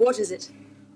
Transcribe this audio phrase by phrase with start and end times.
[0.00, 0.50] What is it?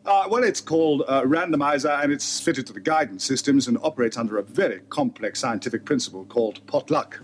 [0.07, 4.17] Uh, well, it's called uh, randomizer, and it's fitted to the guidance systems and operates
[4.17, 7.21] under a very complex scientific principle called potluck.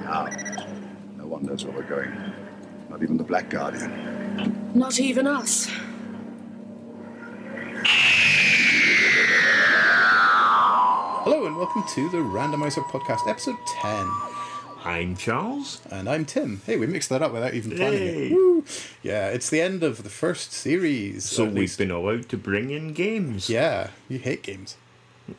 [0.00, 0.26] Now,
[1.18, 2.10] no one knows where we're going.
[2.88, 4.70] Not even the Black Guardian.
[4.74, 5.68] Not even us.
[11.24, 14.08] Hello and welcome to the Randomizer Podcast, episode 10.
[14.84, 15.80] I'm Charles.
[15.90, 16.62] And I'm Tim.
[16.64, 18.26] Hey, we mixed that up without even planning Hey.
[18.28, 18.32] it.
[18.32, 18.55] Woo.
[19.02, 21.24] Yeah, it's the end of the first series.
[21.24, 23.48] So we've least- been allowed to bring in games.
[23.48, 24.76] Yeah, you hate games.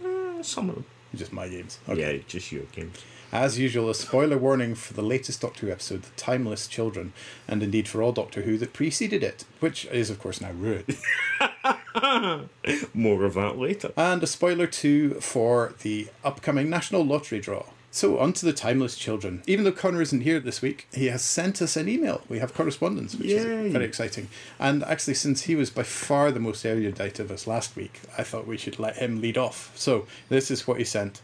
[0.04, 0.86] Uh, some of them.
[1.16, 1.80] Just my games.
[1.88, 2.18] Okay.
[2.18, 2.98] Yeah, just your games.
[3.32, 7.12] As usual, a spoiler warning for the latest Doctor Who episode, The Timeless Children,
[7.48, 10.96] and indeed for all Doctor Who that preceded it, which is, of course, now ruined.
[12.94, 13.92] More of that later.
[13.98, 17.66] and a spoiler too for the upcoming National Lottery draw.
[17.90, 19.42] So, on to the Timeless Children.
[19.48, 22.22] Even though Connor isn't here this week, he has sent us an email.
[22.30, 23.36] We have correspondence, which Yay.
[23.38, 24.28] is very exciting.
[24.60, 28.24] And actually, since he was by far the most erudite of us last week, I
[28.24, 29.72] thought we should let him lead off.
[29.76, 31.22] So, this is what he sent.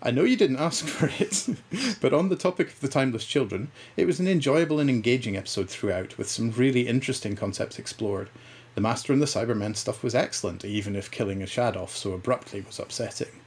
[0.00, 1.48] I know you didn't ask for it,
[2.00, 5.68] but on the topic of the Timeless Children, it was an enjoyable and engaging episode
[5.68, 8.30] throughout, with some really interesting concepts explored.
[8.74, 12.60] The Master and the Cybermen stuff was excellent, even if killing Ashad off so abruptly
[12.60, 13.40] was upsetting.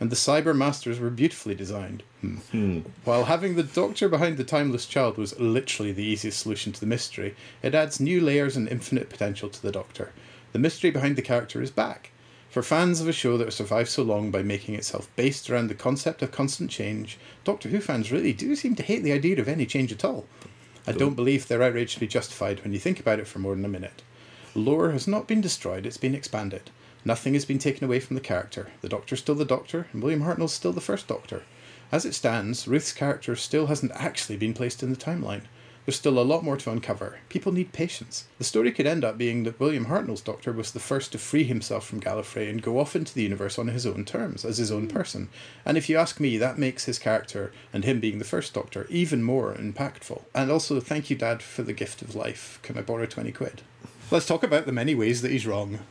[0.00, 2.02] And the Cyber Masters were beautifully designed.
[2.20, 2.80] Hmm.
[3.04, 6.86] While having the Doctor behind the Timeless Child was literally the easiest solution to the
[6.86, 10.12] mystery, it adds new layers and infinite potential to the Doctor.
[10.52, 12.10] The mystery behind the character is back.
[12.50, 15.68] For fans of a show that has survived so long by making itself based around
[15.68, 19.40] the concept of constant change, Doctor Who fans really do seem to hate the idea
[19.40, 20.26] of any change at all.
[20.86, 23.54] I don't believe their outrage to be justified when you think about it for more
[23.54, 24.02] than a minute.
[24.54, 26.70] Lore has not been destroyed, it's been expanded.
[27.04, 28.68] Nothing has been taken away from the character.
[28.80, 31.42] The Doctor's still the Doctor, and William Hartnell's still the first Doctor.
[31.92, 35.42] As it stands, Ruth's character still hasn't actually been placed in the timeline.
[35.84, 37.18] There's still a lot more to uncover.
[37.28, 38.24] People need patience.
[38.38, 41.44] The story could end up being that William Hartnell's Doctor was the first to free
[41.44, 44.72] himself from Gallifrey and go off into the universe on his own terms, as his
[44.72, 45.28] own person.
[45.66, 48.86] And if you ask me, that makes his character, and him being the first Doctor,
[48.88, 50.22] even more impactful.
[50.34, 52.58] And also, thank you, Dad, for the gift of life.
[52.62, 53.60] Can I borrow 20 quid?
[54.10, 55.80] Let's talk about the many ways that he's wrong.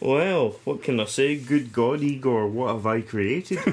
[0.00, 1.36] Well, what can I say?
[1.36, 3.58] Good God, Igor, what have I created?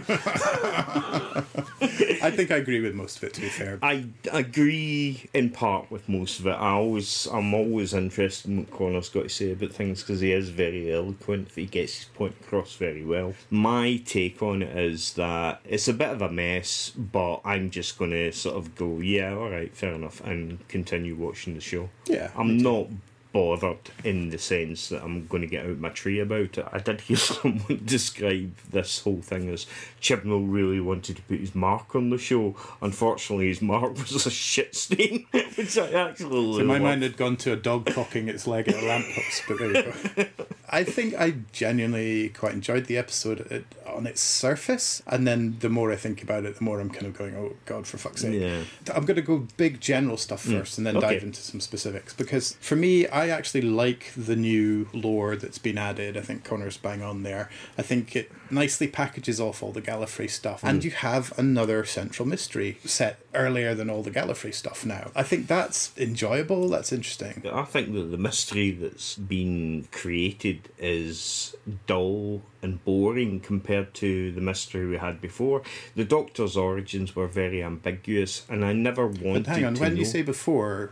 [2.26, 3.78] I think I agree with most of it, to be fair.
[3.84, 6.54] I agree in part with most of it.
[6.54, 10.32] I always, I'm always interested in what Connor's got to say about things because he
[10.32, 11.50] is very eloquent.
[11.54, 13.36] He gets his point across very well.
[13.52, 18.00] My take on it is that it's a bit of a mess, but I'm just
[18.00, 21.90] going to sort of go, yeah, all right, fair enough, and continue watching the show.
[22.08, 22.88] Yeah, I'm not
[23.36, 26.66] bothered in the sense that I'm going to get out my tree about it.
[26.72, 29.66] I did hear someone describe this whole thing as
[30.02, 32.56] Chibnall really wanted to put his mark on the show.
[32.82, 37.36] Unfortunately, his mark was a shit stain, which I actually In my mind, had gone
[37.38, 40.26] to a dog cocking its leg at a lamppost, but there you go.
[40.70, 45.92] I think I genuinely quite enjoyed the episode on its surface, and then the more
[45.92, 48.42] I think about it, the more I'm kind of going, "Oh God, for fuck's sake!"
[48.42, 48.64] Yeah.
[48.94, 50.60] I'm going to go big general stuff mm.
[50.60, 51.14] first, and then Okay.
[51.14, 55.78] dive into some specifics because for me, I actually like the new lore that's been
[55.78, 56.18] added.
[56.18, 57.50] I think Connor's bang on there.
[57.78, 60.86] I think it nicely packages off all the Gallifrey stuff, and hmm.
[60.86, 65.12] you have another central mystery set earlier than all the Gallifrey stuff now.
[65.16, 66.70] I think that's enjoyable.
[66.70, 67.44] That's interesting.
[67.52, 71.56] I think that the mystery that's been created is
[71.88, 75.62] dull and boring compared to the mystery we had before.
[75.96, 80.00] The Doctor's origins were very ambiguous, and I never wanted But hang on, when know.
[80.00, 80.92] you say before,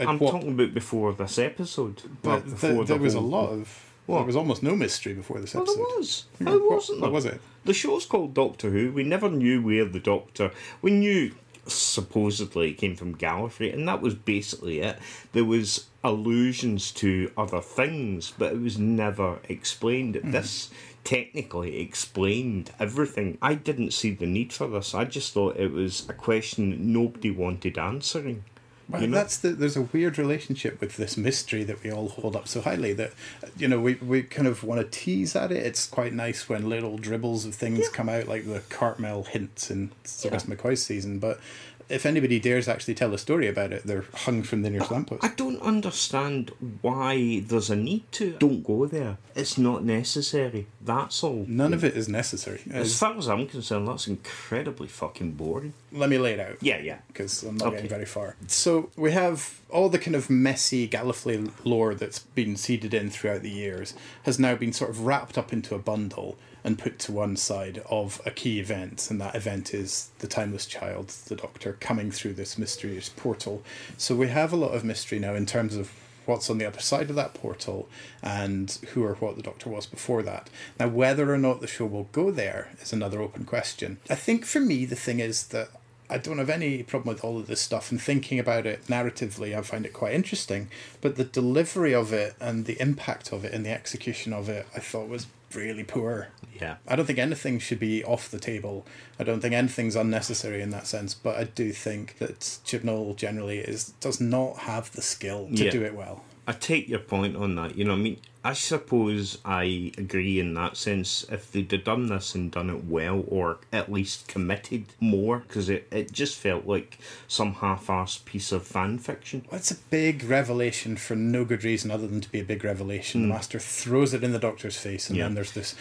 [0.00, 2.02] I'm what- talking about before this episode.
[2.22, 3.90] but Well, th- before there the was a lot of.
[4.06, 4.26] There What?
[4.26, 5.78] was almost no mystery before this Well, episode.
[5.78, 6.24] there was.
[6.38, 7.14] Hang How on, what- wasn't what there?
[7.14, 7.40] was it?
[7.64, 8.92] The show's called Doctor Who.
[8.92, 10.50] We never knew where the Doctor.
[10.82, 11.32] We knew
[11.66, 14.98] supposedly it came from Gallifrey, and that was basically it.
[15.32, 20.16] There was allusions to other things, but it was never explained.
[20.16, 20.30] Hmm.
[20.32, 20.70] This
[21.04, 23.38] technically explained everything.
[23.42, 24.94] I didn't see the need for this.
[24.94, 28.44] I just thought it was a question that nobody wanted answering.
[28.88, 29.16] Well, you know?
[29.16, 32.60] that's the, there's a weird relationship with this mystery that we all hold up so
[32.60, 33.12] highly that
[33.56, 35.64] you know we, we kind of want to tease at it.
[35.64, 39.90] It's quite nice when little dribbles of things come out like the Cartmel hints in
[40.04, 41.40] Sylvester McCoy's season, but
[41.88, 45.24] if anybody dares actually tell a story about it, they're hung from the nearest lamppost.
[45.24, 46.50] I don't understand
[46.82, 48.36] why there's a need to.
[48.38, 49.18] Don't go there.
[49.34, 50.66] It's not necessary.
[50.80, 51.44] That's all.
[51.48, 52.60] None of it is necessary.
[52.70, 55.74] As As- far as I'm concerned, that's incredibly fucking boring.
[55.92, 56.56] let me lay it out.
[56.60, 56.98] Yeah, yeah.
[57.08, 57.76] because I'm not Okay.
[57.76, 58.36] getting very far.
[58.48, 63.42] So we have all the kind of messy Gallifrey lore that's been seeded in throughout
[63.42, 63.94] the years
[64.24, 67.82] has now been sort of wrapped up into a bundle, and put to one side
[67.90, 72.32] of a key event, and that event is the Timeless Child, the Doctor, coming through
[72.32, 73.62] this mysterious portal.
[73.98, 75.92] So we have a lot of mystery now in terms of
[76.26, 77.86] what's on the other side of that portal
[78.22, 80.48] and who or what the Doctor was before that.
[80.80, 83.98] Now, whether or not the show will go there is another open question.
[84.08, 85.68] I think for me, the thing is that
[86.08, 89.56] I don't have any problem with all of this stuff and thinking about it narratively,
[89.56, 90.68] I find it quite interesting.
[91.00, 94.66] But the delivery of it and the impact of it and the execution of it,
[94.74, 96.28] I thought was really poor.
[96.60, 96.76] Yeah.
[96.86, 98.86] I don't think anything should be off the table.
[99.18, 101.14] I don't think anything's unnecessary in that sense.
[101.14, 105.64] But I do think that Chip Chibnall generally is does not have the skill to
[105.64, 105.70] Yeah.
[105.70, 106.24] do it well.
[106.46, 107.76] I take your point on that.
[107.76, 111.24] You know, I mean, I suppose I agree in that sense.
[111.32, 115.70] If they'd have done this and done it well, or at least committed more, because
[115.70, 119.46] it, it just felt like some half-assed piece of fan fiction.
[119.50, 122.62] Well, it's a big revelation for no good reason other than to be a big
[122.64, 123.22] revelation.
[123.22, 125.20] The Master throws it in the Doctor's face, and Hmm.
[125.20, 125.24] Yeah.
[125.28, 125.74] then there's this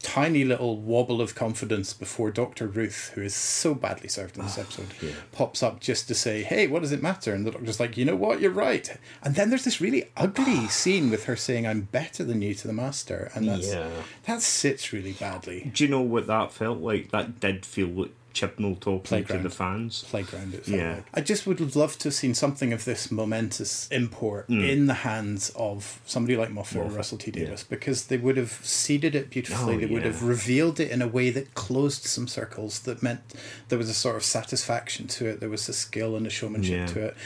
[0.00, 2.68] tiny little wobble of confidence before Dr.
[2.68, 5.10] Ruth, who is so badly served in this episode, yeah.
[5.32, 7.34] pops up just to say, Hey, what does it matter?
[7.34, 8.40] And the Doctor's like, You know what?
[8.40, 8.88] You're right.
[9.24, 12.66] And then there's this really ugly scene with her saying, I'm better than you to
[12.66, 13.30] the Master.
[13.34, 13.88] And that's, Yeah.
[14.26, 15.70] that sits really badly.
[15.74, 17.10] Do you know what that felt like?
[17.12, 19.42] That did feel like Chibnall talking Playground.
[19.44, 20.04] to the fans.
[20.10, 20.54] playground.
[20.54, 20.94] It felt Yeah.
[20.96, 21.04] like.
[21.14, 24.94] I just would have loved to have seen something of this momentous import in the
[24.94, 26.96] hands of somebody like Moffat, or Mm.
[26.96, 27.44] Russell T yeah.
[27.44, 29.76] Davis because they would have seeded it beautifully.
[29.76, 30.08] Oh, they would yeah.
[30.10, 33.20] have revealed it in a way that closed some circles that meant
[33.68, 35.38] there was a sort of satisfaction to it.
[35.38, 36.86] There was a skill and a showmanship Yeah.
[36.86, 37.16] to it.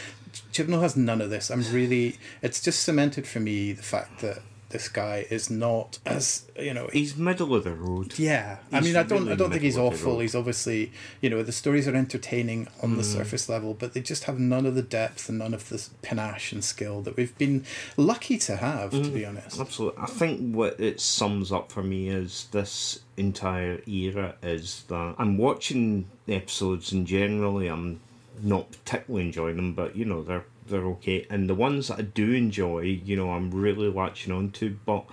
[0.53, 1.49] Chibnall has none of this.
[1.51, 2.19] I'm really.
[2.43, 4.41] It's just cemented for me the fact that
[4.71, 8.19] this guy is not as you know He's middle of the road.
[8.19, 10.19] yeah, I mean, I don't, really I don't think he's middle of the awful.
[10.21, 10.93] He's obviously,
[11.23, 12.97] you know, the stories are entertaining on Mm.
[12.99, 15.87] the surface level, but they just have none of the depth and none of the
[16.03, 17.65] panache and skill that we've been
[17.97, 19.15] lucky to have, to Mm.
[19.15, 19.59] be honest.
[19.59, 20.03] Absolutely.
[20.03, 25.39] I think what it sums up for me is this entire era is that I'm
[25.39, 28.01] watching the episodes and generally I'm
[28.43, 31.27] not particularly enjoying them, but you know, they're they're okay.
[31.31, 35.05] And the ones that I do enjoy, you know, I'm really latching on to, but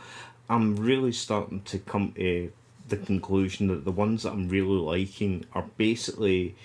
[0.50, 2.52] I'm really starting to come to
[2.88, 6.56] the conclusion that the ones that I'm really liking are basically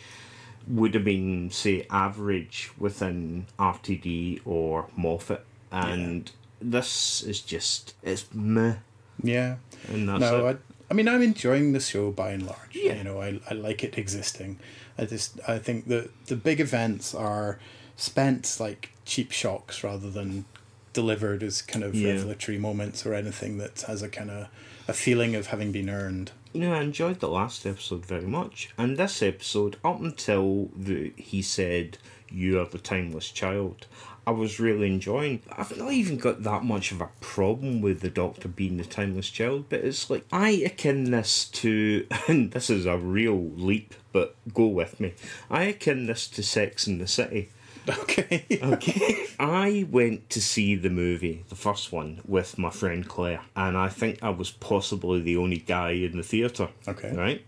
[0.69, 8.75] would have been say average within RTD or Moffat and this is just it's meh
[9.23, 9.57] Yeah.
[9.89, 10.57] and that's no, it.
[10.57, 12.75] I, I mean, I'm enjoying the show by and large.
[12.75, 12.97] Yeah.
[12.97, 14.59] You know, I, I like it existing.
[14.99, 17.59] I just, I think that the big events are
[18.01, 20.45] spent like cheap shocks rather than
[20.93, 22.13] delivered as kind of Yeah.
[22.13, 24.49] revelatory moments or anything that has a kind of
[24.89, 26.33] a feeling of having been earned.
[26.53, 31.13] you know I enjoyed the last episode very much and this episode up until the
[31.17, 31.99] he said
[32.29, 33.87] you are the timeless child
[34.27, 35.41] I was really enjoying.
[35.51, 39.31] I've not even got that much of a problem with the Doctor being the timeless
[39.31, 44.37] child, but it's like I akin this to, and this is a real leap, but
[44.53, 45.15] go with me.
[45.51, 47.49] I akin this to Sex in the City.
[48.01, 48.45] Okay.
[48.63, 49.27] Okay.
[49.39, 53.89] I went to see the movie, the first one, with my friend Claire, and I
[53.89, 56.69] think I was possibly the only guy in the theatre.
[56.87, 57.15] Okay.
[57.15, 57.45] Right?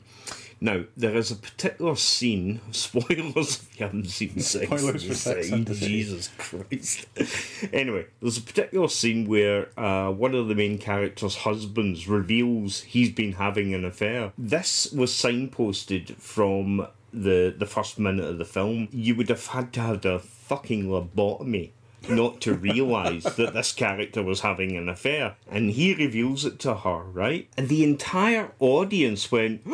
[0.63, 5.51] Now, there is a particular scene, spoilers if you haven't seen Sex Spoilers for Sex
[5.51, 7.07] and the Jesus Christ.
[7.73, 13.11] anyway, there's a particular scene where uh, one of the main character's husbands reveals he's
[13.11, 14.33] been having an affair.
[14.39, 18.89] This was signposted from the the first minute of the film.
[18.91, 21.73] You would have had to have a fucking lobotomy
[22.09, 25.37] not to realise that this character was having an affair.
[25.51, 27.49] And he reveals it to her, right?
[27.57, 29.63] And the entire audience went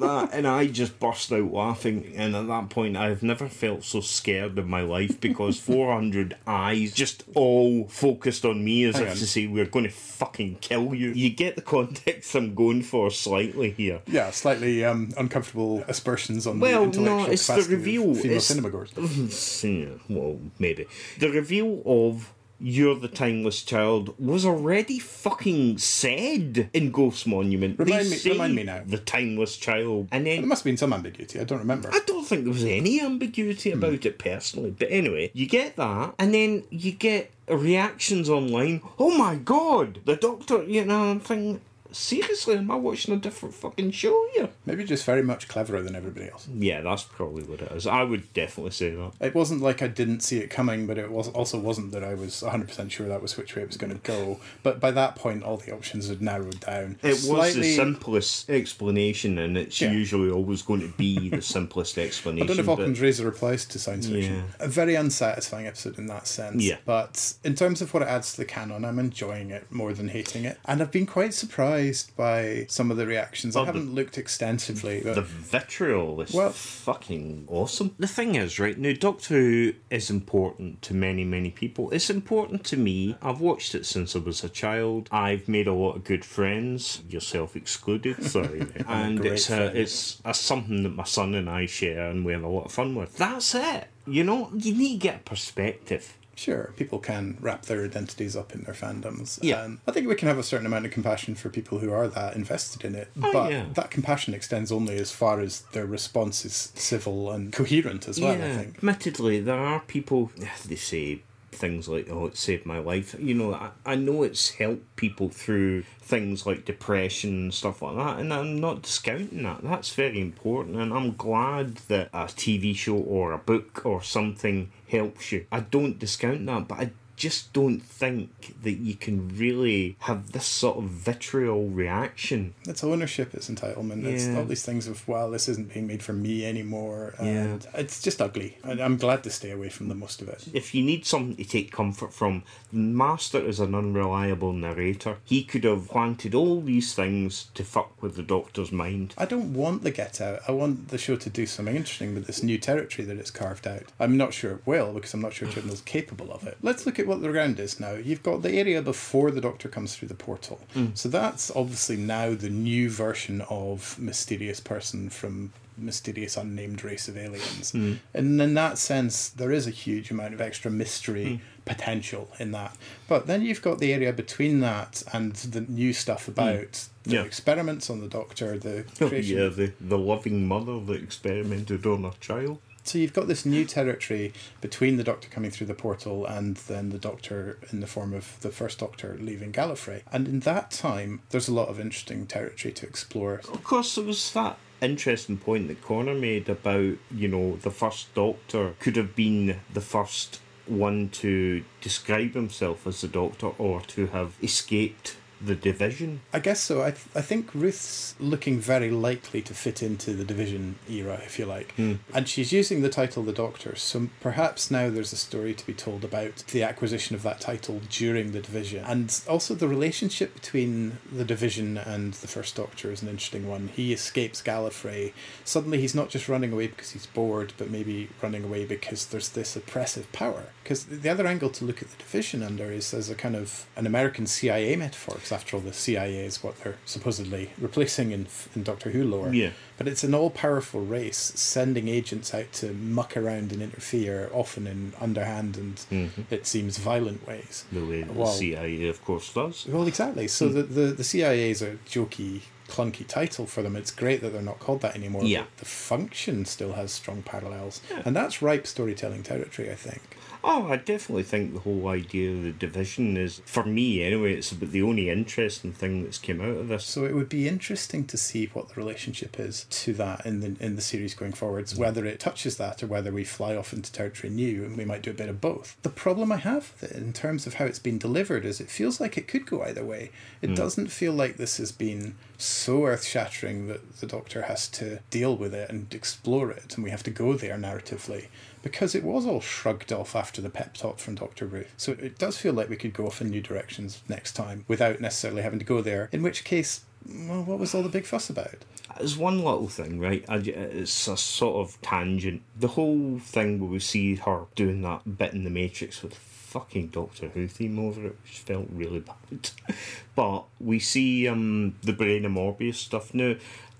[0.00, 2.12] that, and I just burst out laughing.
[2.16, 6.92] And at that point, I've never felt so scared in my life because 400 eyes
[6.92, 9.16] just all focused on me as Hang if on.
[9.16, 11.10] to say, We're going to fucking kill you.
[11.10, 14.00] You get the context I'm going for slightly here.
[14.06, 18.36] Yeah, slightly um, uncomfortable aspersions on Well, the no, intellectual it's the capacity of female
[18.36, 19.64] It's-.
[19.64, 20.86] Yeah, well, maybe.
[21.18, 22.32] The reveal of
[22.66, 27.78] You're the Timeless Child was already fucking said in Ghost Monument.
[27.78, 28.82] Remind me- remind me now.
[28.86, 30.08] The Timeless Child.
[30.10, 30.40] And then.
[30.40, 31.38] There must have been some ambiguity.
[31.38, 31.90] I don't remember.
[31.92, 33.78] I don't think there was any ambiguity Hmm.
[33.82, 34.74] about it personally.
[34.78, 38.80] But anyway, you get that, and then you get reactions online.
[38.98, 41.60] Oh my god, the doctor, you know, I'm thinking,
[41.96, 44.50] seriously, am I watching a different fucking show here?
[44.66, 46.48] Maybe just very much cleverer than everybody else.
[46.54, 47.86] Yeah, that's probably what it is.
[47.86, 49.12] I would definitely say that.
[49.20, 52.14] It wasn't like I didn't see it coming, but it was also wasn't that I
[52.14, 54.40] was 100% sure that was which way it was going to go.
[54.62, 56.98] But by that point, all the options had narrowed down.
[57.02, 59.92] It was the simplest explanation, and it's Yeah.
[59.92, 62.42] usually always going to be the simplest explanation.
[62.44, 64.34] I don't know if but- Occam's razor applies to science fiction.
[64.36, 64.42] Yeah.
[64.64, 66.62] A very unsatisfying episode in that sense.
[66.62, 66.76] Yeah.
[66.84, 70.08] But in terms of what it adds to the canon, I'm enjoying it more than
[70.08, 70.58] hating it.
[70.64, 73.56] And I've been quite surprised surprised by some of the reactions.
[73.56, 75.00] I Oh, haven't looked extensively.
[75.04, 77.94] But The vitriol is Well- fucking awesome.
[77.98, 81.90] The thing is, right now, Doctor Who is important to many, many people.
[81.90, 83.16] It's important to me.
[83.22, 85.08] I've watched it since I was a child.
[85.10, 88.22] I've made a lot of good friends, yourself excluded.
[88.24, 89.76] Sorry, and it's a, friend.
[89.78, 92.72] it's a something that my son and I share, and we have a lot of
[92.72, 93.16] fun with.
[93.16, 93.88] That's it.
[94.06, 96.14] You know, you need to get a perspective.
[96.36, 99.38] Sure, people can wrap their identities up in their fandoms.
[99.42, 99.64] Yeah.
[99.64, 102.08] And I think we can have a certain amount of compassion for people who are
[102.08, 103.08] that invested in it.
[103.22, 103.66] Oh, but yeah.
[103.74, 108.32] that compassion extends only as far as their response is civil and coherent as well,
[108.32, 108.76] I think.
[108.78, 110.32] Admittedly, there are people,
[110.66, 111.22] they say
[111.54, 113.14] things like, oh, it saved my life.
[113.18, 117.96] You know, I, I know it's helped people through things like depression and stuff like
[117.96, 119.62] that, and I'm not discounting that.
[119.62, 124.70] That's very important, and I'm glad that a TV show or a book or something
[124.94, 125.46] helps you.
[125.50, 130.46] I don't discount that, but I just don't think that you can really have this
[130.46, 132.54] sort of vitriol reaction.
[132.66, 136.12] It's ownership, it's entitlement, it's all these things of, well, this isn't being made for
[136.12, 137.14] me anymore.
[137.18, 138.58] And it's just ugly.
[138.62, 140.44] And I'm glad to stay away from the most of it.
[140.52, 142.42] if you need something to take comfort from,
[142.72, 145.16] Master is an unreliable narrator.
[145.24, 149.14] He could have planted all these things to fuck with the Doctor's mind.
[149.16, 150.40] I don't want the get out.
[150.48, 153.66] I want the show to do something interesting with this new territory that it's carved
[153.66, 153.84] out.
[154.00, 156.56] I'm not sure it will because I'm not sure Chibnall's capable of it.
[156.62, 157.92] Let's look at what the ground is now.
[157.92, 160.60] You've got the area before the Doctor comes through the portal.
[160.72, 160.86] Hmm.
[160.94, 167.16] So that's obviously now the new version of mysterious person from mysterious unnamed race of
[167.16, 167.72] aliens.
[167.72, 167.94] Hmm.
[168.14, 171.42] And in that sense, there is a huge amount of extra mystery hmm.
[171.64, 172.76] potential in that.
[173.08, 177.22] But then you've got the area between that and the new stuff about the Yeah.
[177.22, 179.36] experiments on the Doctor, the Oh, creation.
[179.36, 182.58] yeah, the, the loving mother that experimented on her child.
[182.84, 186.90] So you've got this new territory between the Doctor coming through the portal and then
[186.90, 190.02] the Doctor in the form of the first Doctor leaving Gallifrey.
[190.12, 193.40] And in that time, there's a lot of interesting territory to explore.
[193.50, 198.12] Of course, there was that interesting point that Connor made about, you know, the first
[198.14, 204.08] Doctor could have been the first one to describe himself as the Doctor or to
[204.08, 206.20] have escaped the division.
[206.32, 206.82] I guess so.
[206.82, 211.38] I, th- I think Ruth's looking very likely to fit into the division era, if
[211.38, 211.72] you like.
[211.72, 211.94] Hmm.
[212.12, 215.74] And she's using the title The Doctor, so perhaps now there's a story to be
[215.74, 218.84] told about the acquisition of that title during the division.
[218.84, 223.68] And also the relationship between the division and the First Doctor is an interesting one.
[223.68, 225.12] He escapes Gallifrey.
[225.44, 229.30] Suddenly he's not just running away because he's bored, but maybe running away because there's
[229.30, 230.44] this oppressive power.
[230.62, 233.66] Because the other angle to look at the division under is as a kind of
[233.76, 238.62] an American CIA metaphor, after all, the CIA is what they're supposedly replacing in, in
[238.62, 239.34] Doctor Who lore.
[239.34, 239.50] Yeah.
[239.76, 244.66] But it's an all powerful race sending agents out to muck around and interfere, often
[244.66, 246.22] in underhand and mm-hmm.
[246.30, 247.64] it seems violent ways.
[247.72, 249.66] The way Well- the CIA, of course, does.
[249.66, 250.28] Well, exactly.
[250.28, 250.54] So mm.
[250.54, 253.76] the, the, the CIA is a jokey, clunky title for them.
[253.76, 255.24] It's great that they're not called that anymore.
[255.24, 255.42] Yeah.
[255.42, 257.80] But the function still has strong parallels.
[258.04, 260.02] And that's ripe storytelling territory, I think.
[260.46, 264.52] Oh, I definitely think the whole idea of the division is, for me anyway, it's
[264.52, 266.84] about the only interesting thing that's came out of this.
[266.84, 270.54] So it would be interesting to see what the relationship is to that in the
[270.62, 271.78] in the series going forwards, mm.
[271.78, 275.00] whether it touches that or whether we fly off into territory new, and we might
[275.00, 275.78] do a bit of both.
[275.80, 278.68] The problem I have with it in terms of how it's been delivered is it
[278.68, 280.10] feels like it could go either way.
[280.42, 280.56] It mm.
[280.56, 285.34] doesn't feel like this has been so earth shattering that the Doctor has to deal
[285.34, 288.26] with it and explore it, and we have to go there narratively.
[288.64, 291.46] Because it was all shrugged off after the pep talk from Dr.
[291.46, 291.72] Ruth.
[291.76, 295.00] So it does feel like we could go off in new directions next time without
[295.00, 296.08] necessarily having to go there.
[296.10, 298.64] In which case, well, what was all the big fuss about?
[298.96, 300.24] There's one little thing, right?
[300.28, 302.42] It's a sort of tangent.
[302.58, 306.86] The whole thing where we see her doing that bit in the Matrix with fucking
[306.88, 309.50] Doctor Who theme over it, which felt really bad.
[310.14, 313.34] but we see um, the Brain of Morbius stuff now.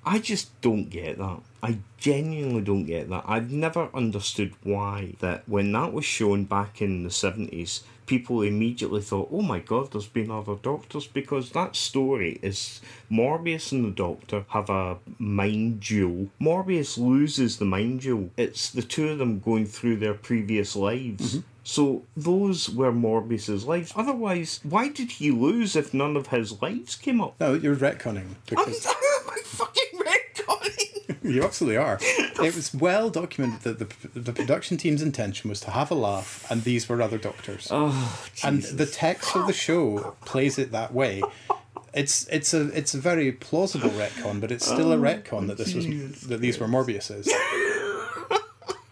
[0.07, 1.41] I just don't get that.
[1.63, 3.25] I genuinely don't get that.
[3.27, 9.01] I've never understood why that when that was shown back in the 70s, people immediately
[9.01, 12.81] thought, oh my god, there's been other doctors, because that story is
[13.11, 16.29] Morbius and the Doctor have a mind duel.
[16.41, 18.31] Morbius loses the mind duel.
[18.37, 21.37] It's the two of them going through their previous lives.
[21.37, 21.47] Mm-hmm.
[21.67, 23.93] So those were Morbius's lives.
[23.97, 27.41] Otherwise, why did he lose if none of his lives came up?
[27.41, 28.27] No, you're retconning.
[28.27, 28.87] I'm, Because
[29.33, 29.84] I'm fucking retconning.
[31.25, 31.99] You absolutely are.
[32.35, 36.45] It was well documented that the, the production team's intention was to have a laugh,
[36.51, 37.69] and these were other doctors.
[37.71, 41.23] Oh, and the text of the show plays it that way.
[41.95, 45.59] It's it's a it's a very plausible retcon, but it's still a oh, retcon that
[45.59, 45.87] this was
[46.23, 47.33] that these were Morbius's.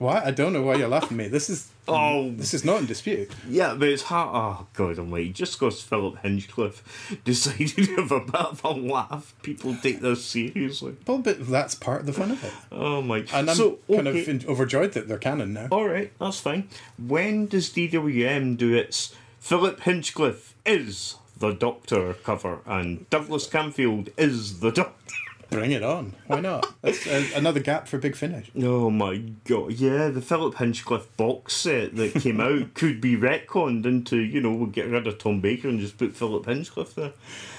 [0.02, 0.24] What?
[0.24, 1.28] I don't know why you're laughing at me.
[1.28, 3.30] This is Oh, this is not in dispute.
[3.48, 4.30] yeah, but it's hard.
[4.32, 5.30] Oh, God almighty.
[5.32, 10.24] Just because Philip Hinchcliffe decided to have a bit of a laugh, people take this
[10.24, 10.96] seriously.
[11.06, 12.52] Well, but that's part of the fun of it.
[12.70, 13.18] Oh, my.
[13.32, 14.22] And I'm so, kind okay.
[14.22, 15.68] of in- overjoyed that they're canon now.
[15.72, 16.68] Alright, that's fine.
[16.98, 24.60] When does DWM do its Philip Hinchcliffe is the Doctor cover and Douglas Camfield is
[24.60, 25.14] the Doctor?
[25.52, 26.14] Bring it on.
[26.26, 26.66] Why not?
[26.80, 28.50] That's uh, another gap for a Big Finish.
[28.56, 33.84] Oh my god, yeah, the Philip Hinchcliffe box set that came out could be retconned
[33.84, 37.12] into, you know, we'll get rid of Tom Baker and just put Philip Hinchcliffe there.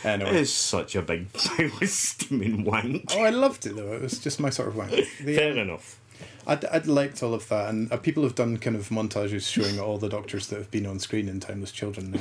[0.03, 0.41] Anyway.
[0.41, 3.11] It's such a big pile of steaming wank.
[3.15, 3.93] Oh, I loved it though.
[3.93, 4.91] It was just my sort of wank.
[5.23, 5.99] The, Fair enough.
[6.47, 9.79] I'd, I'd liked all of that, and uh, people have done kind of montages showing
[9.79, 12.19] all the doctors that have been on screen in Timeless Children now,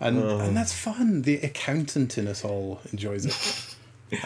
[0.00, 1.22] and and that's fun.
[1.22, 3.73] The accountant in us all enjoys it.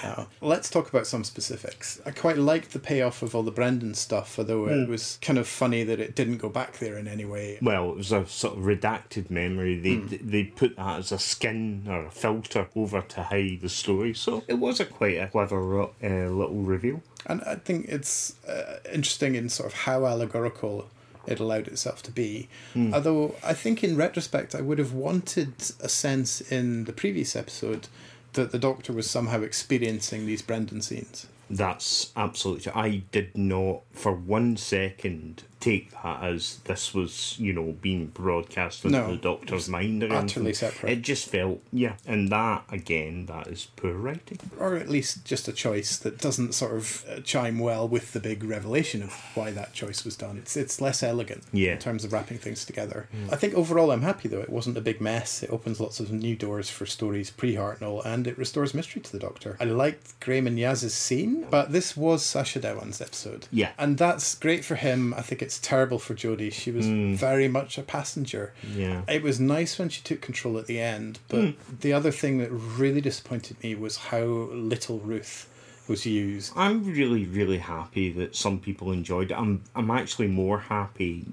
[0.03, 2.01] Uh, let's talk about some specifics.
[2.05, 5.49] I quite liked the payoff of all the Brendan stuff, although it was kind of
[5.49, 7.59] funny that it didn't go back there in any way.
[7.63, 9.79] Well, it was a sort of redacted memory.
[9.79, 10.31] They Hmm.
[10.31, 14.43] they put that as a skin or a filter over to hide the story, so
[14.49, 17.03] it was a quite a clever uh, little reveal.
[17.27, 20.89] And I think it's uh, interesting in sort of how allegorical
[21.27, 22.49] it allowed itself to be.
[22.75, 27.89] Although I think in retrospect, I would have wanted a sense in the previous episode
[28.39, 31.27] that the Doctor was somehow experiencing these Brendan scenes.
[31.51, 32.73] That's absolutely.
[32.73, 38.85] I did not for one second take that as this was, you know, being broadcast
[38.85, 40.93] into No, the Doctor's mind utterly separate.
[40.93, 44.39] It just felt, yeah, and that again, that is poor writing.
[44.59, 48.21] Or at least just a choice that doesn't sort of uh, chime well with the
[48.21, 50.39] big revelation of why that choice was done.
[50.39, 51.73] It's it's less elegant Yeah.
[51.73, 53.09] in terms of wrapping things together.
[53.31, 54.41] I think overall I'm happy though.
[54.41, 55.43] It wasn't a big mess.
[55.43, 59.13] It opens lots of new doors for stories pre Hartnell and it restores mystery to
[59.13, 59.57] the Doctor.
[59.61, 63.47] I liked Graham and Yaz's scene, but this was Sacha Dhawan's episode.
[63.51, 63.71] Yeah.
[63.79, 65.13] And that's great for him.
[65.15, 66.53] I think it's terrible for Jodie.
[66.53, 67.15] She was hmm.
[67.15, 68.53] very much a passenger.
[68.75, 69.03] Yeah.
[69.09, 71.77] It was nice when she took control at the end, but hmm.
[71.81, 75.49] the other thing that really disappointed me was how little Ruth
[75.89, 76.53] was used.
[76.57, 79.35] I'm really, really happy that some people enjoyed it.
[79.35, 81.27] I'm, I'm actually more happy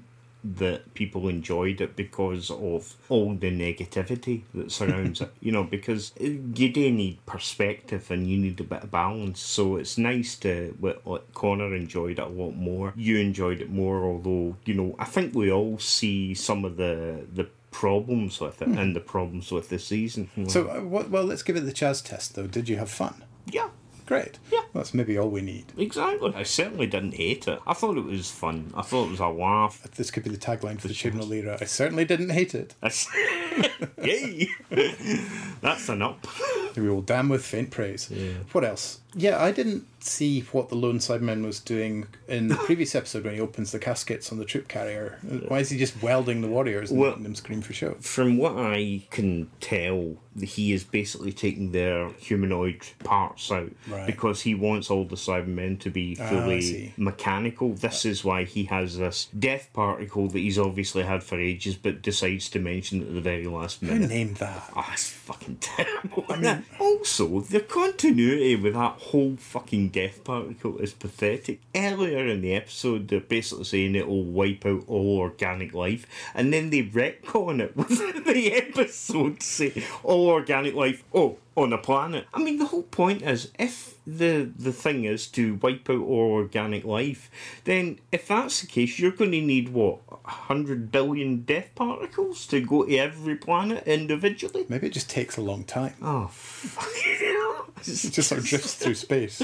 [0.54, 5.32] that people enjoyed it because of all the negativity that surrounds it.
[5.40, 9.40] You know, because you do need perspective and you need a bit of balance.
[9.40, 12.92] So it's nice to, what like Connor enjoyed it a lot more.
[12.96, 17.26] You enjoyed it more, although, you know, I think we all see some of the,
[17.32, 20.30] the problems with it and the problems with the season.
[20.48, 22.46] So, uh, what, well, let's give it the Chaz test, though.
[22.46, 23.24] Did you have fun?
[23.46, 23.68] yeah.
[24.06, 24.38] Great.
[24.52, 24.60] Yeah.
[24.72, 25.66] That's maybe all we need.
[25.76, 26.32] Exactly.
[26.34, 27.58] I certainly didn't hate it.
[27.66, 28.72] I thought it was fun.
[28.76, 29.82] I thought it was a laugh.
[29.96, 31.58] This could be the tagline for the Chibnall era.
[31.60, 32.74] I certainly didn't hate it.
[32.80, 33.08] That's
[34.02, 34.48] Yay!
[35.60, 36.26] That's an up.
[36.76, 38.10] We will damn with faint praise.
[38.52, 39.00] What else?
[39.18, 43.34] Yeah, I didn't see what the Lone Cyberman was doing in the previous episode when
[43.34, 45.18] he opens the caskets on the troop carrier.
[45.48, 47.96] Why is he just welding the warriors and Well- making them scream for show?
[48.00, 54.06] From what I can tell, he is basically taking their humanoid parts out Right.
[54.06, 56.92] because he wants all the Cybermen to be Ah, fully see.
[56.98, 57.72] mechanical.
[57.72, 62.02] This is why he has this death particle that he's obviously had for ages, but
[62.02, 64.02] decides to mention at the very last minute.
[64.02, 64.70] Who named that?
[64.76, 66.26] Oh, it's fucking terrible.
[66.28, 71.60] I mean, also, the continuity with that whole fucking death particle is pathetic.
[71.74, 76.52] Earlier in the episode, they're basically saying it will wipe out all organic life, and
[76.52, 81.04] then they retcon it within the episode, say all organic life.
[81.14, 82.26] Oh, on a planet.
[82.34, 86.32] I mean, the whole point is if the the thing is to wipe out all
[86.32, 87.30] organic life,
[87.64, 92.46] then if that's the case, you're going to need what a hundred billion death particles
[92.48, 94.66] to go to every planet individually.
[94.68, 95.94] Maybe it just takes a long time.
[96.02, 96.86] Oh, fuck.
[97.78, 99.40] It just sort of drifts through space.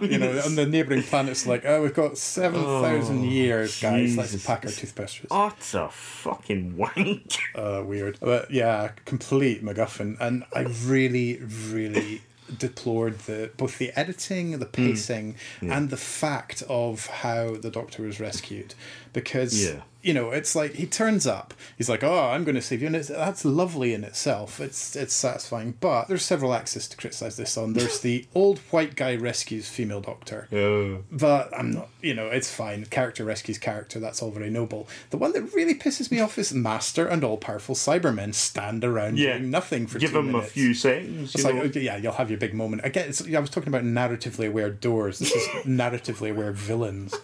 [0.00, 4.16] you know, on the neighbouring planets, like, oh, we've got 7,000 years, guys.
[4.16, 5.26] Let's pack our toothbrushes.
[5.74, 7.36] a fucking wank.
[7.54, 8.18] uh, weird.
[8.20, 10.16] But yeah, complete MacGuffin.
[10.18, 12.22] And I really, really
[12.58, 14.58] deplored the both the editing, Hmm.
[14.58, 18.74] the pacing, and the fact of how the Doctor was rescued.
[19.22, 19.80] Because Yeah.
[20.00, 21.52] you know, it's like he turns up.
[21.76, 24.60] He's like, "Oh, I'm going to save you," and it's, that's lovely in itself.
[24.60, 25.74] It's it's satisfying.
[25.80, 27.72] But there's several axes to criticize this on.
[27.72, 30.46] There's the old white guy rescues female Doctor.
[30.52, 32.84] Uh, But I'm not, you know, it's fine.
[32.86, 34.88] Character rescues character, that's all very noble.
[35.10, 39.18] The one that really pisses me off is Master and all powerful Cybermen stand around
[39.18, 39.36] Yeah.
[39.36, 41.34] doing nothing for give two him a few seconds.
[41.34, 42.82] It's like, okay, yeah, you'll have your big moment.
[42.84, 45.18] Again, it's, I was talking about narratively aware doors.
[45.18, 47.14] This is narratively aware villains.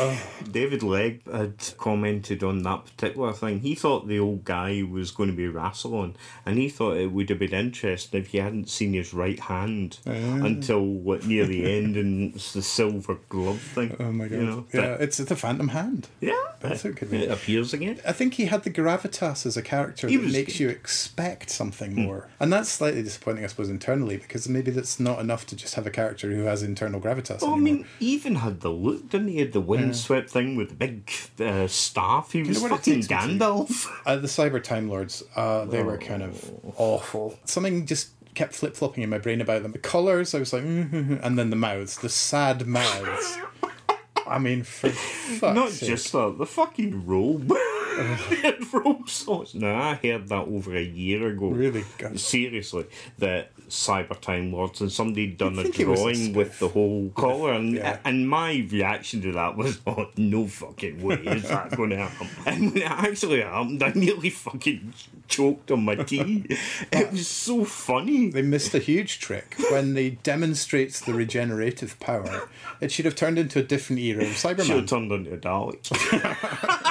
[0.00, 3.60] Oh, David Legg had commented on that particular thing.
[3.60, 7.28] He thought the old guy was going to be Rassilon, and he thought it would
[7.30, 10.10] have been interesting if he hadn't seen his right hand ah.
[10.10, 13.96] until what, near the end, and it's the silver glove thing.
[14.00, 14.36] Oh my god!
[14.36, 16.08] You know, yeah, but- it's the Phantom Hand.
[16.20, 17.24] yeah, That's it, it could be.
[17.24, 18.00] it appears again.
[18.06, 21.50] I think he had the gravitas as a character He that was makes you expect
[21.50, 22.02] something hmm.
[22.02, 25.74] more, and that's slightly disappointing, I suppose, internally because maybe that's not enough to just
[25.74, 27.42] have a character who has internal gravitas.
[27.42, 29.34] Well, I mean, he even had the look, didn't he?
[29.34, 32.32] He had the windswept thing with the big uh, staff.
[32.32, 33.44] He was know fucking takes me to?
[33.44, 33.86] Gandalf.
[34.04, 37.38] Uh, the Cyber Time Lords, uh, they were kind of awful.
[37.44, 39.72] Something just kept flip flopping in my brain about them.
[39.72, 43.38] The colours, I was like, mm and then the mouths, the sad mouths.
[44.26, 45.88] I mean, for fuck's Not sake.
[45.88, 47.52] just that, the fucking robe.
[48.72, 49.54] robe sauce.
[49.54, 51.48] No, I heard that over a year ago.
[51.48, 51.84] Really?
[51.98, 52.18] God.
[52.18, 52.86] Seriously,
[53.18, 56.68] that Cyber Time Lords and somebody done a think it was a drawing with the
[56.68, 57.98] whole collar, and yeah.
[58.04, 62.28] and my reaction to that was, oh, no fucking way is that going to happen.
[62.46, 64.92] And when it actually happened, I nearly fucking
[65.28, 66.46] choked on my tea.
[66.92, 68.30] it was so funny.
[68.30, 72.48] They missed a huge trick when they demonstrates the regenerative power.
[72.80, 74.64] It should have turned into a different era of Cyberman.
[74.64, 76.82] Should have turned into a Dalek.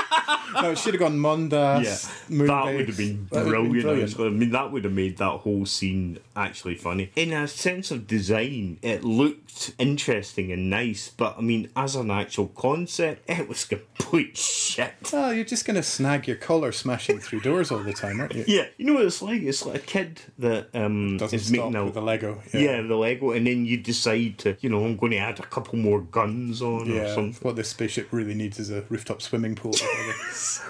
[0.61, 1.83] No, it should have gone Mondas.
[1.83, 2.47] Yeah, Moonbase.
[2.47, 3.83] that would have been That brilliant.
[3.85, 4.27] been actually.
[4.27, 7.11] I mean, that would have made that whole scene actually funny.
[7.15, 12.09] In a sense of design, it looked interesting and nice, but I mean, as an
[12.11, 14.93] actual concept, it was complete shit.
[15.13, 18.33] Oh, you're just going to snag your collar smashing through doors all the time, aren't
[18.35, 18.45] you?
[18.47, 19.41] Yeah, you know what it's like?
[19.41, 22.41] It's like a kid that um, Doesn't is stop making a with the Lego.
[22.53, 22.81] yeah.
[22.81, 25.77] the Lego, and then you decide to, you know, I'm going to add a couple
[25.77, 27.39] more guns on or Yeah, something.
[27.41, 29.73] what this spaceship really needs is a rooftop swimming pool.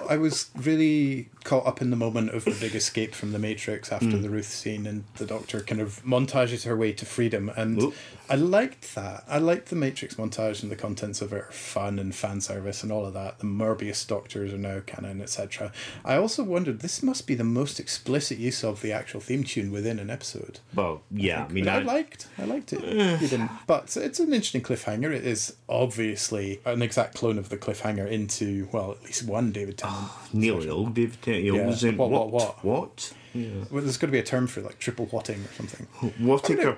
[0.10, 3.92] I was really caught up in the moment of the big escape from the Matrix
[3.92, 4.22] after Hmm.
[4.22, 7.50] the Ruth scene, and the Doctor kind of montages her way to freedom.
[7.56, 7.96] And Oop.
[8.30, 9.24] I liked that.
[9.28, 12.82] I liked the Matrix montage and the contents of it are fun and fan service
[12.84, 13.40] and all of that.
[13.40, 15.72] The Morbius Doctors are now canon, etc.
[16.06, 19.72] I also wondered this must be the most explicit use of the actual theme tune
[19.72, 20.60] within an episode.
[20.74, 22.84] Well, yeah, I mean, I, I, liked, I liked it.
[22.84, 23.20] Eh.
[23.20, 25.12] you didn't, but it's an interesting cliffhanger.
[25.14, 29.80] It is obviously an exact clone of the cliffhanger into well, at least one David
[29.80, 30.00] Tennant.
[30.02, 31.44] Ah, nearly all David Tennant.
[31.44, 31.92] Yeah.
[31.92, 32.32] What, what?
[32.32, 33.14] what, What?
[33.34, 33.72] What?
[33.72, 35.88] Well, there's got to be a term for like triple whatting or something.
[36.26, 36.74] Whittaker.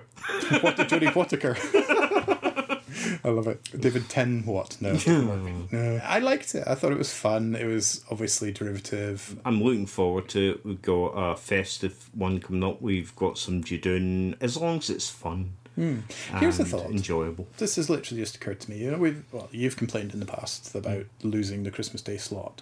[0.62, 1.14] what Jodie?
[3.24, 3.62] I love it.
[3.80, 4.78] David Ten what?
[4.82, 4.94] No.
[5.72, 6.02] no.
[6.04, 6.64] I liked it.
[6.68, 7.56] I thought it was fun.
[7.56, 9.40] It was obviously derivative.
[9.46, 10.66] I'm looking forward to it.
[10.66, 12.82] We've got a festive one coming up.
[12.82, 14.36] We've got some Judoon.
[14.42, 15.54] As long as it's fun.
[15.76, 16.00] Hmm.
[16.38, 16.90] Here's a thought.
[16.90, 17.48] Enjoyable.
[17.58, 18.78] This has literally just occurred to me.
[18.78, 22.62] You know, we've well, you've complained in the past about losing the Christmas Day slot,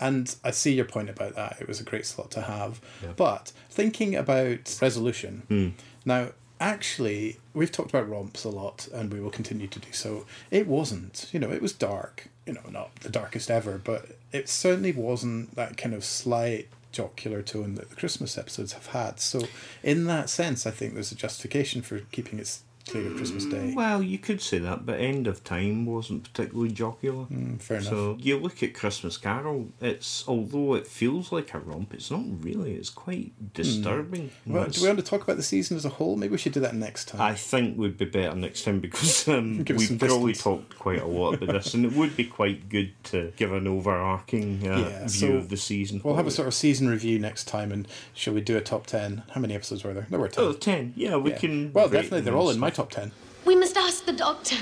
[0.00, 1.58] and I see your point about that.
[1.60, 2.80] It was a great slot to have,
[3.16, 6.28] but thinking about resolution now.
[6.60, 10.24] Actually, we've talked about romps a lot, and we will continue to do so.
[10.48, 12.28] It wasn't, you know, it was dark.
[12.46, 17.42] You know, not the darkest ever, but it certainly wasn't that kind of slight jocular
[17.42, 19.18] tone that the Christmas episodes have had.
[19.18, 19.42] So,
[19.82, 23.72] in that sense, I think there's a justification for keeping it clear of Christmas Day.
[23.74, 27.24] Well, you could say that, but End of Time wasn't particularly jocular.
[27.26, 27.88] Mm, fair enough.
[27.90, 29.68] So you look at Christmas Carol.
[29.80, 32.74] It's although it feels like a romp, it's not really.
[32.74, 34.30] It's quite disturbing.
[34.44, 34.52] Hmm.
[34.52, 36.16] Well, do we want to talk about the season as a whole?
[36.16, 37.20] Maybe we should do that next time.
[37.20, 40.78] I think would be better next time because um, Give us some we've probably talked
[40.78, 44.66] quite a lot about this, and it would be quite good to give an overarching
[44.66, 46.00] uh, Yeah, view so of the season.
[46.04, 48.86] we'll have a sort of season review next time, and shall we do a top
[48.86, 49.22] ten?
[49.32, 50.06] How many episodes were there?
[50.10, 50.44] There were ten.
[50.44, 50.94] Oh, 10.
[50.96, 51.38] Yeah, we Yeah.
[51.38, 51.72] can.
[51.72, 52.71] Well, definitely, they're all in my.
[52.72, 53.12] Top ten.
[53.44, 54.56] We must ask the doctor.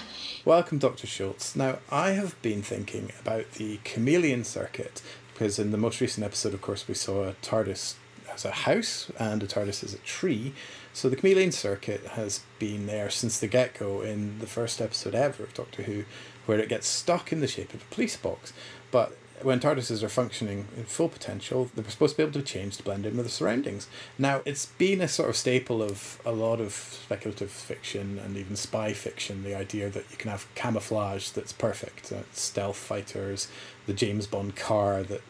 [0.44, 1.06] Welcome, Dr.
[1.06, 1.54] Schultz.
[1.54, 6.54] Now, I have been thinking about the chameleon circuit because in the most recent episode,
[6.54, 7.94] of course, we saw a TARDIS
[8.32, 10.54] as a house and a TARDIS as a tree.
[10.92, 15.14] So the chameleon circuit has been there since the get go in the first episode
[15.14, 16.04] ever of Doctor Who,
[16.46, 18.52] where it gets stuck in the shape of a police box.
[18.90, 22.76] But when TARDISes are functioning in full potential, they're supposed to be able to change
[22.76, 23.88] to blend in with the surroundings.
[24.18, 28.57] Now, it's been a sort of staple of a lot of speculative fiction and even
[28.57, 32.12] spy fiction, the idea that you can have camouflage that's perfect.
[32.12, 33.48] Uh, stealth fighters,
[33.87, 35.22] the James Bond car that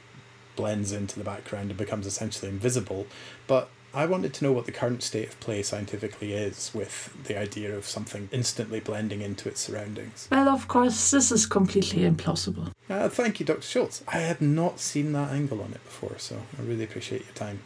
[0.56, 3.06] blends into the background and becomes essentially invisible.
[3.46, 7.38] But I wanted to know what the current state of play scientifically is with the
[7.38, 10.28] idea of something instantly blending into its surroundings.
[10.30, 12.70] Well, of course, this is completely implausible.
[12.88, 13.62] Uh, thank you, Dr.
[13.62, 14.04] Schultz.
[14.06, 17.60] I had not seen that angle on it before, so I really appreciate your time.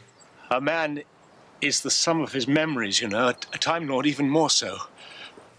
[0.50, 1.02] A man
[1.60, 4.78] is the sum of his memories, you know, a, a Time Lord even more so.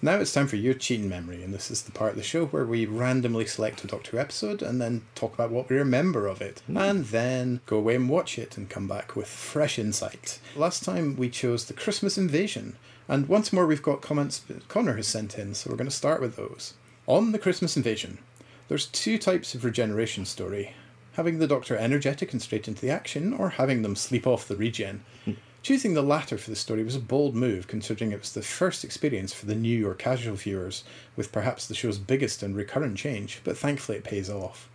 [0.01, 2.45] Now it's time for your cheating memory, and this is the part of the show
[2.45, 6.27] where we randomly select a Doctor Who episode and then talk about what we remember
[6.27, 6.77] of it, hmm.
[6.77, 10.39] and then go away and watch it and come back with fresh insight.
[10.55, 12.75] Last time we chose the Christmas Invasion,
[13.07, 15.95] and once more we've got comments that Connor has sent in, so we're going to
[15.95, 16.73] start with those.
[17.07, 18.19] On the Christmas Invasion,
[18.67, 20.73] There's two types of regeneration story
[21.13, 24.55] having the Doctor energetic and straight into the action, or having them sleep off the
[24.57, 25.03] regen.
[25.23, 25.31] Hmm.
[25.65, 28.83] Choosing the latter for the story was a bold move, considering it was the first
[28.83, 30.83] experience for the new or casual viewers,
[31.15, 34.69] with perhaps the show's biggest and recurrent change, but thankfully it pays off.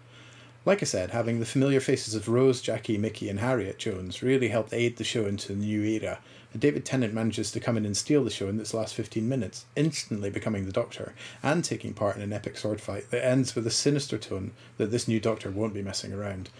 [0.66, 4.48] Like I said, having the familiar faces of Rose, Jackie, Mickey, and Harriet Jones really
[4.48, 6.18] helped aid the show into the new era.
[6.53, 9.29] And David Tennant manages to come in and steal the show in its last 15
[9.29, 13.55] minutes, instantly becoming the Doctor, and taking part in an epic sword fight that ends
[13.55, 16.50] with a sinister tone that this new Doctor won't be messing around.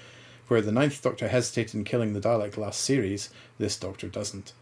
[0.51, 4.53] Where the Ninth Doctor hesitated in killing the Dalek last series, this Doctor doesn't.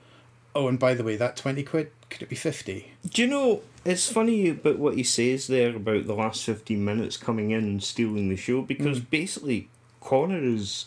[0.55, 2.92] Oh, and by the way, that 20 quid, could it be 50?
[3.09, 7.16] Do you know, it's funny about what he says there about the last 15 minutes
[7.16, 9.70] coming in and stealing the show because basically
[10.03, 10.85] Connor is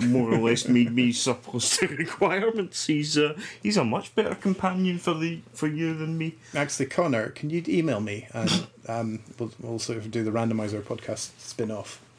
[0.00, 2.86] more or less made me surplus to requirements.
[2.86, 6.36] He's a, he's a much better companion for the for you than me.
[6.54, 10.80] Actually, Connor, can you email me and um, we'll, we'll sort of do the randomizer
[10.80, 12.00] podcast spin off?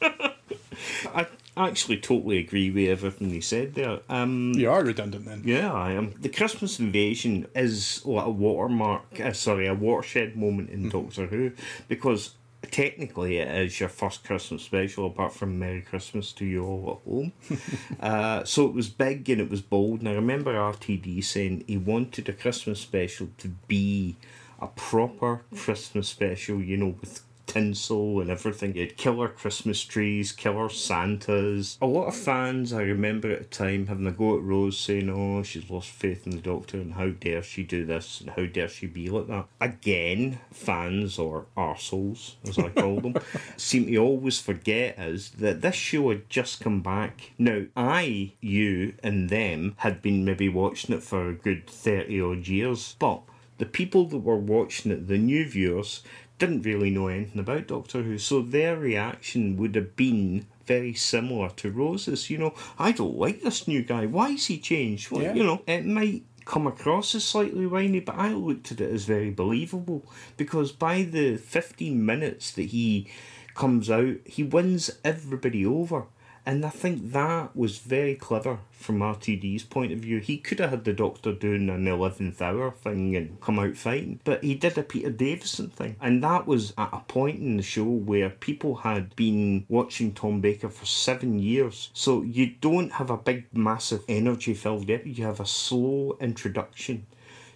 [1.12, 4.00] I actually totally agree with everything he said there.
[4.08, 5.42] Um, You are redundant then.
[5.44, 6.14] Yeah, I am.
[6.20, 11.52] The Christmas invasion is like a watermark, uh, sorry, a watershed moment in Doctor Who
[11.88, 12.34] because
[12.70, 17.10] technically it is your first Christmas special apart from Merry Christmas to you all at
[17.10, 17.32] home.
[18.00, 20.00] uh, so it was big and it was bold.
[20.00, 24.16] And I remember RTD saying he wanted a Christmas special to be
[24.60, 28.76] a proper Christmas special, you know, with tinsel and everything.
[28.76, 31.78] You had killer Christmas trees, killer Santas.
[31.82, 35.10] A lot of fans, I remember at the time, having a go at Rose saying,
[35.10, 38.46] oh, she's lost faith in the Doctor and how dare she do this and how
[38.46, 39.46] dare she be like that.
[39.60, 43.16] Again, fans, or arseholes, as I call them,
[43.56, 47.32] seem to always forget is that this show had just come back.
[47.36, 52.46] Now, I, you, and them had been maybe watching it for a good 30 odd
[52.46, 53.22] years, but
[53.58, 56.02] the people that were watching it, the new viewers,
[56.40, 61.50] didn't really know anything about Doctor Who, so their reaction would have been very similar
[61.50, 62.30] to Rose's.
[62.30, 64.06] You know, I don't like this new guy.
[64.06, 65.10] Why is he changed?
[65.10, 65.34] Well, Yeah.
[65.34, 69.04] You know, it might come across as slightly whiny, but I looked at it as
[69.04, 70.04] very believable
[70.36, 73.06] because by the 15 minutes that he
[73.54, 76.06] comes out, he wins everybody over.
[76.46, 80.18] And I think that was very clever from RTD's point of view.
[80.18, 84.20] He could have had the Doctor doing an 11th hour thing and come out fighting,
[84.24, 85.96] but he did a Peter Davison thing.
[86.00, 90.40] And that was at a point in the show where people had been watching Tom
[90.40, 91.90] Baker for seven years.
[91.92, 97.06] So you don't have a big, massive, energy filled episode, you have a slow introduction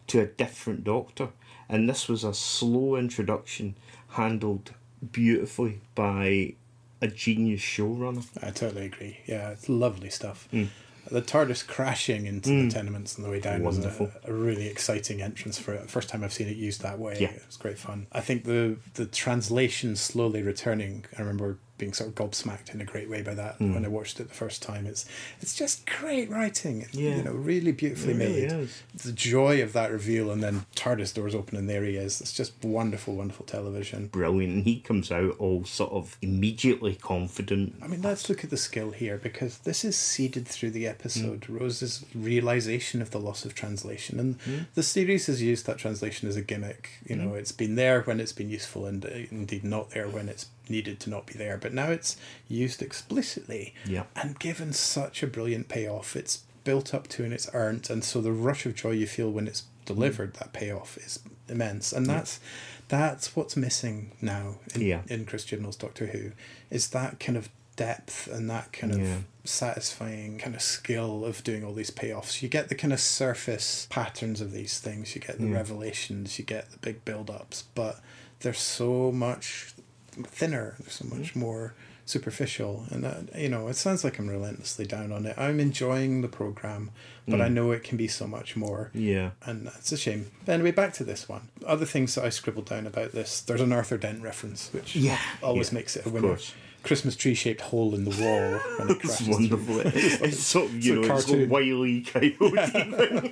[0.09, 1.31] to a different Doctor.
[1.69, 3.77] And this was a slow introduction
[4.09, 4.73] handled
[5.13, 6.55] beautifully by
[7.01, 8.27] a genius showrunner.
[8.43, 9.19] I totally agree.
[9.27, 10.49] Yeah, it's lovely stuff.
[10.53, 10.69] Mm.
[11.11, 12.73] The TARDIS crashing into the mm.
[12.73, 14.07] tenements on the way down Wonderful.
[14.07, 15.91] was a, a really exciting entrance for it.
[15.91, 17.19] First time I've seen it used that way.
[17.21, 17.29] Yeah.
[17.29, 18.07] It was great fun.
[18.13, 21.05] I think the the translation slowly returning.
[21.19, 23.75] I remember being sort of gobsmacked in a great way by that mm.
[23.75, 24.87] when I watched it the first time.
[24.87, 25.05] It's
[25.41, 26.83] it's just great writing.
[26.83, 27.17] It's, Yeah.
[27.17, 28.53] You know, really beautifully It really made.
[28.53, 28.83] is.
[29.03, 32.21] The joy of that reveal and then TARDIS doors open and there he is.
[32.21, 34.07] It's just wonderful, wonderful television.
[34.09, 34.55] Brilliant.
[34.55, 37.75] And he comes out all sort of immediately confident.
[37.83, 41.43] I mean, let's look at the skill here because this is seeded through the episode.
[41.43, 41.61] Mm.
[41.61, 44.67] Rose's realization of the loss of translation, and mm.
[44.75, 46.91] the series has used that translation as a gimmick.
[47.07, 50.29] You know, it's been there when it's been useful, and uh, indeed not there when
[50.29, 51.57] it's needed to not be there.
[51.59, 52.17] But now it's
[52.49, 54.05] used explicitly Yeah.
[54.17, 56.17] and given such a brilliant payoff.
[56.17, 59.31] It's built up to and it's earned, and so the rush of joy you feel
[59.31, 62.41] when it's delivered, that payoff is immense, and that's
[62.89, 65.03] that's what's missing now in, Yeah.
[65.09, 66.33] in Chris Chibnall's Doctor Who,
[66.71, 69.15] is that kind of depth and that kind Yeah.
[69.17, 72.43] of satisfying kind of skill of doing all these payoffs.
[72.43, 75.55] You get the kind of surface patterns of these things, you get the Yeah.
[75.55, 78.01] revelations, you get the big build ups, but
[78.41, 79.74] they're so much
[80.23, 81.75] thinner, they're so much more
[82.07, 82.85] superficial.
[82.91, 85.35] And, uh, you know, it sounds like I'm relentlessly down on it.
[85.39, 86.91] I'm enjoying the program,
[87.27, 88.91] but I know it can be so much more.
[88.95, 89.31] Yeah.
[89.45, 90.31] And it's a shame.
[90.45, 91.49] But anyway, back to this one.
[91.67, 93.41] Other things that I scribbled down about this.
[93.41, 96.29] There's an Arthur Dent reference, which Yeah, always yeah, makes it a winner.
[96.29, 96.53] course.
[96.85, 99.81] Christmas tree shaped hole in the wall when it It's wonderful.
[99.85, 102.37] It's sort of, you It's a know, it's a wily coyote.
[102.37, 103.31] through.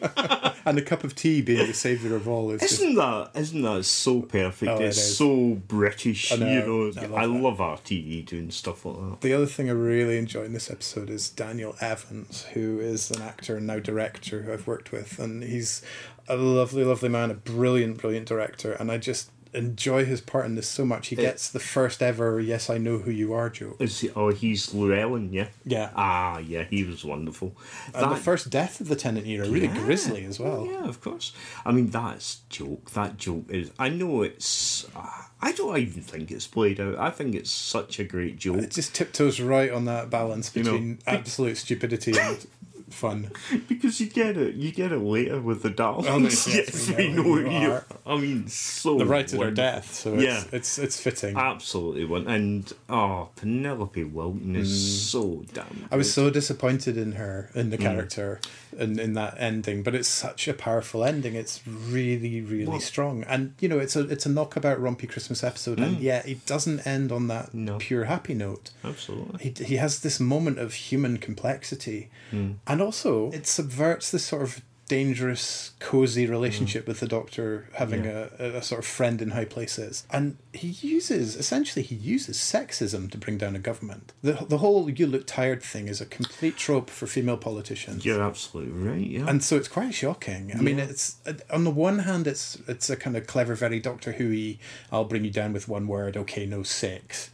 [0.65, 3.85] And the cup of tea being the saviour of all is isn't that isn't that
[3.85, 4.71] so perfect?
[4.71, 6.31] Oh, it it's so British.
[6.33, 7.85] I know, you know, I I love love, that.
[7.85, 9.21] RTD doing stuff like that.
[9.23, 13.23] The other thing I really enjoy in this episode is Daniel Evans, who is an
[13.23, 15.83] actor and now director who I've worked with, and he's
[16.29, 20.55] a lovely, lovely man, a brilliant, brilliant director, and I just enjoy his part in
[20.55, 21.09] this so much.
[21.09, 24.31] He gets the first ever "Yes, I know who you are" joke, Is he, oh,
[24.31, 25.49] he's Llewellyn, yeah.
[25.65, 25.91] Yeah.
[25.95, 27.55] Ah, yeah, he was wonderful.
[27.95, 29.85] and the first death of the Tennant era, really Yeah.
[29.85, 30.67] grisly as well.
[30.71, 31.33] Yeah, of course.
[31.65, 32.91] I mean, that's joke.
[32.93, 33.71] That joke is.
[33.79, 34.87] I know it's.
[34.97, 35.07] Uh,
[35.45, 36.97] I don't even think it's played out.
[36.99, 38.59] I think it's such a great joke.
[38.59, 42.47] It just tiptoes right on that balance You know, between absolute stupidity and
[42.93, 43.31] fun.
[43.69, 46.07] Because you get it, you get it later with the Daleks.
[46.09, 47.71] Oh, yes, yes, we we know you you.
[47.73, 47.85] are.
[48.07, 50.45] I mean, so The right to their death, so it's, Yeah.
[50.53, 51.37] it's it's fitting.
[51.37, 52.27] Absolutely one.
[52.27, 54.71] And oh, Penelope Wilton is
[55.11, 55.65] so damn.
[55.67, 55.89] Mm.
[55.93, 56.13] I was good.
[56.15, 57.71] so disappointed in her, in Mm.
[57.71, 58.41] the character,
[58.79, 59.83] in, in that ending.
[59.83, 61.35] But it's such a powerful ending.
[61.35, 63.25] It's really, really Well- strong.
[63.25, 66.87] And you know, it's a it's a knockabout rompy Christmas episode, and yet it doesn't
[66.87, 67.55] end on that Mm.
[67.55, 67.79] No.
[67.79, 68.71] pure happy note.
[68.85, 69.39] absolutely.
[69.45, 72.55] He he has this moment of human complexity, Mm.
[72.67, 78.05] and also it subverts this sort of dangerous, cozy relationship with the Doctor having Mm.
[78.39, 78.47] Yeah.
[78.47, 80.05] a, a sort of friend in high places.
[80.11, 84.13] And he uses, essentially, he uses sexism to bring down a government.
[84.23, 88.05] The, the whole you look tired thing is a complete trope for female politicians.
[88.05, 89.07] You're absolutely right.
[89.07, 89.25] Yeah.
[89.31, 90.53] And so it's quite shocking.
[90.55, 91.17] I mean, it's
[91.51, 94.55] on the one hand, it's it's a kind of clever, very Doctor Who.
[94.91, 96.17] I'll bring you down with one word.
[96.19, 97.31] Okay, no sex,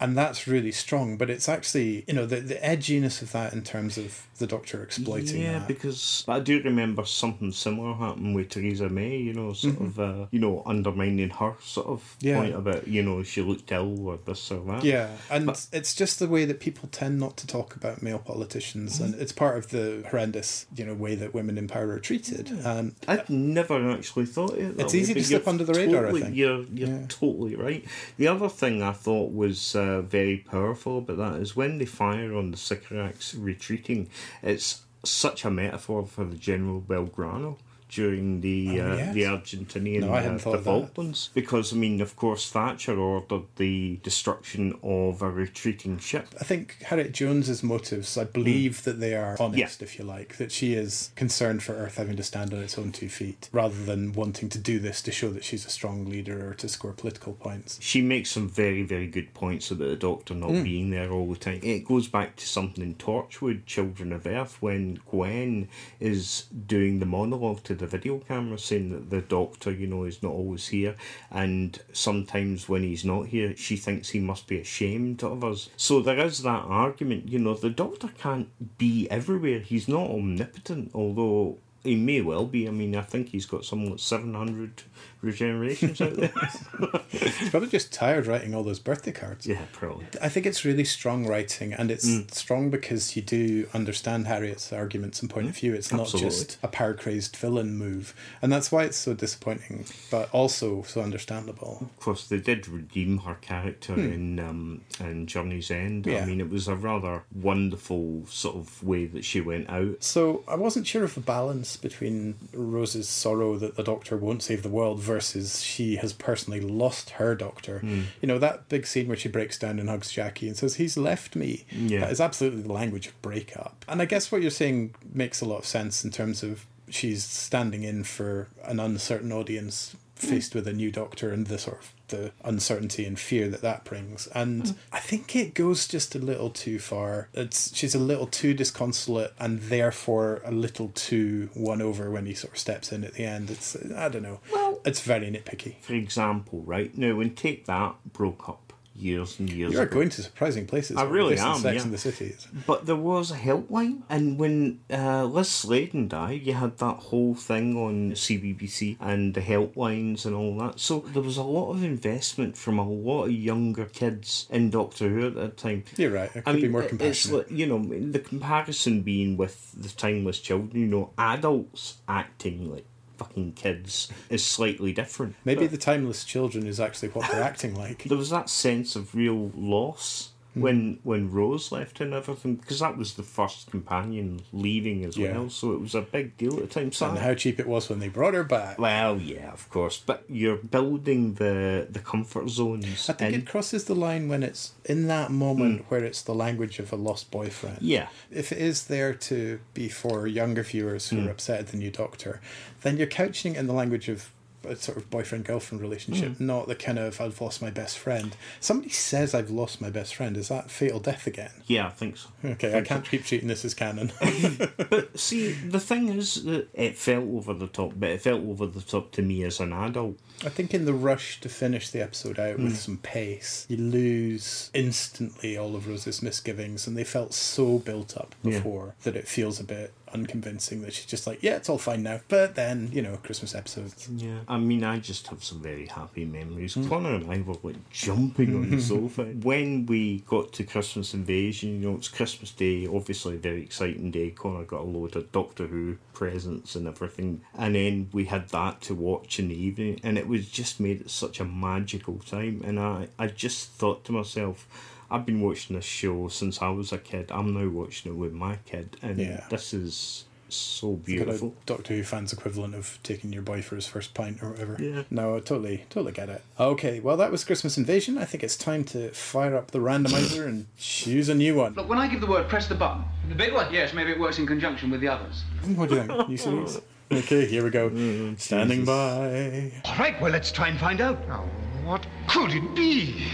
[0.00, 1.16] and that's really strong.
[1.16, 4.82] But it's actually, you know, the the edginess of that in terms of the Doctor
[4.82, 5.68] exploiting yeah, that.
[5.68, 9.16] because I do remember something similar happened with Theresa May.
[9.18, 12.26] You know, sort of, uh, you know, undermining her sort of Mm-hmm.
[12.28, 12.36] Yeah.
[12.38, 14.84] point about you know she looked ill or this or that.
[14.84, 18.18] Yeah, and But- it's just the way that people tend not to talk about male
[18.18, 19.22] politicians, and Mm-hmm.
[19.22, 22.48] it's part of the horrendous, you know, way that women in power are treated.
[22.64, 24.76] And I'd never actually thought it.
[24.76, 26.34] that It's way, easy to slip under the radar, I think.
[26.36, 27.04] You're you're Yeah.
[27.08, 27.84] totally right.
[28.16, 32.34] The other thing I thought was uh, very powerful about that is when they fire
[32.34, 34.08] on the Sycorax retreating,
[34.42, 37.56] it's such a metaphor for the General Belgrano
[37.90, 39.14] during the Oh, uh, yes.
[39.14, 40.62] the Argentinian No, uh, the that.
[40.64, 46.28] Falklands because I mean of course Thatcher ordered the destruction of a retreating ship.
[46.40, 50.52] I think Harriet Jones's motives, I believe that they are honest, if you like, that
[50.52, 54.12] she is concerned for Earth having to stand on its own two feet, rather than
[54.12, 57.32] wanting to do this to show that she's a strong leader or to score political
[57.34, 57.78] points.
[57.80, 60.62] She makes some very, very good points about the Doctor not Hmm.
[60.62, 61.60] being there all the time.
[61.62, 67.06] It goes back to something in Torchwood, Children of Earth, when Gwen is doing the
[67.06, 70.94] monologue to the video camera saying that the Doctor, you know, is not always here,
[71.30, 75.68] and sometimes when he's not here, she thinks he must be ashamed of us.
[75.76, 79.58] So there is that argument, you know, the Doctor can't be everywhere.
[79.58, 81.58] He's not omnipotent, although.
[81.82, 82.68] He may well be.
[82.68, 84.82] I mean, I think he's got some like, 700
[85.22, 87.00] regenerations out there.
[87.38, 89.46] She's probably just tired writing all those birthday cards.
[89.46, 90.06] yeah, probably.
[90.22, 92.30] I think it's really strong writing, and it's Mm.
[92.32, 95.74] strong because you do understand Harriet's arguments and point of view.
[95.74, 100.28] It's not just a power crazed villain move, and that's why it's so disappointing, but
[100.32, 101.78] also so understandable.
[101.82, 106.06] Of course, they did redeem her character in um, in Journey's End.
[106.06, 106.22] Yeah.
[106.22, 110.02] I mean, it was a rather wonderful sort of way that she went out.
[110.02, 114.62] So I wasn't sure of the balance between Rose's sorrow that the Doctor won't save
[114.62, 117.80] the world versus she has personally lost her Doctor.
[117.80, 118.02] Hmm.
[118.20, 120.96] You know that big scene where she breaks down and hugs Jackie and says he's
[120.96, 121.64] left me.
[121.72, 122.00] Yeah.
[122.00, 123.84] that is absolutely the language of breakup.
[123.88, 127.24] And I guess what you're saying makes a lot of sense in terms of she's
[127.24, 131.92] standing in for an uncertain audience faced with a new Doctor and the sort of
[132.10, 134.26] the uncertainty and fear that that brings.
[134.28, 134.74] And mm.
[134.92, 137.28] I think it goes just a little too far.
[137.34, 142.34] It's she's a little too disconsolate and therefore a little too won over when he
[142.34, 143.50] sort of steps in at the end.
[143.50, 144.40] It's I don't know.
[144.52, 145.76] Well- it's very nitpicky.
[145.82, 149.94] For example, right now when Take That broke up years and years You're ago.
[149.94, 150.96] going to surprising places.
[150.96, 151.82] I really am, Sex yeah.
[151.82, 152.46] in the Cities.
[152.66, 157.34] But there was a helpline, and when uh, Liz Sladen died, you had that whole
[157.34, 160.80] thing on CBBC and the helplines and all that.
[160.80, 165.08] So there was a lot of investment from a lot of younger kids in Doctor
[165.08, 165.84] Who at that time.
[165.96, 166.30] You're right.
[166.34, 167.50] It could I mean, be more it- it's compassionate.
[167.50, 172.84] like, you know, the comparison being with the timeless children, you know, adults acting like
[173.20, 175.34] fucking kids is slightly different.
[175.44, 178.02] Maybe But the timeless children is actually what they're acting like.
[178.06, 180.60] there was that sense of real loss Hmm.
[180.62, 185.32] when when Rose left and everything because that was the first companion leaving as Yeah.
[185.32, 186.90] well, so it was a big deal at the time.
[186.92, 188.78] So And how cheap it was when they brought her back.
[188.78, 193.08] well, yeah, of course, but you're building the the comfort zones.
[193.08, 193.40] I think in.
[193.42, 196.96] it crosses the line when it's in that moment where it's the language of a
[196.96, 197.78] lost boyfriend.
[197.78, 197.84] Hmm.
[197.84, 201.28] yeah, If it is there to be for younger viewers who Hmm.
[201.28, 202.40] are upset at the new Doctor,
[202.82, 204.30] then you're couching it in the language of
[204.76, 206.46] sort of boyfriend girlfriend relationship, Hmm.
[206.46, 208.36] not the kind of I've lost my best friend.
[208.60, 210.36] Somebody says I've lost my best friend.
[210.36, 211.50] Is that fatal death again?
[211.66, 212.28] yeah, I think so.
[212.44, 214.12] Okay, I can't keep treating this as canon.
[214.90, 218.66] But see, the thing is that it felt over the top, but it felt over
[218.66, 220.18] the top to me as an adult.
[220.44, 224.70] I think in the rush to finish the episode out with some pace, you lose
[224.72, 228.58] instantly all of Rose's misgivings, and they felt so built up Yeah.
[228.58, 232.02] before that it feels a bit unconvincing that she's just like, yeah, it's all fine
[232.02, 232.20] now.
[232.26, 234.08] But then, you know, Christmas episodes.
[234.08, 234.40] Yeah.
[234.48, 236.74] I mean, I just have some very happy memories.
[236.74, 236.88] Hmm.
[236.88, 239.24] Connor and I were like jumping on the sofa.
[239.24, 244.10] When we got to Christmas Invasion, you know, it's Christmas Day, obviously a very exciting
[244.10, 244.30] day.
[244.30, 247.42] Connor got a load of Doctor Who presents and everything.
[247.56, 251.00] And then we had that to watch in the evening, and it was just made
[251.02, 252.62] it such a magical time.
[252.64, 254.66] And I, I just thought to myself,
[255.10, 257.30] I've been watching this show since I was a kid.
[257.32, 259.44] I'm now watching it with my kid, and Yeah.
[259.50, 261.54] this is so Got a beautiful.
[261.64, 264.76] Doctor Who fans equivalent of taking your boy for his first pint or whatever.
[264.80, 265.02] Yeah.
[265.08, 266.42] No, I totally, totally get it.
[266.58, 268.18] Okay, well that was Christmas Invasion.
[268.18, 271.74] I think it's time to fire up the randomizer and choose a new one.
[271.74, 273.04] Look, when I give the word, press the button.
[273.28, 273.72] The big one?
[273.72, 275.44] Yes, maybe it works in conjunction with the others.
[275.76, 276.28] What do you think?
[276.28, 276.80] You serious?
[277.12, 277.90] Okay, here we go.
[277.90, 278.86] Mm, Standing Jesus.
[278.86, 279.72] by.
[279.84, 281.26] All right, well, let's try and find out.
[281.26, 281.44] Now,
[281.82, 283.26] what could it be?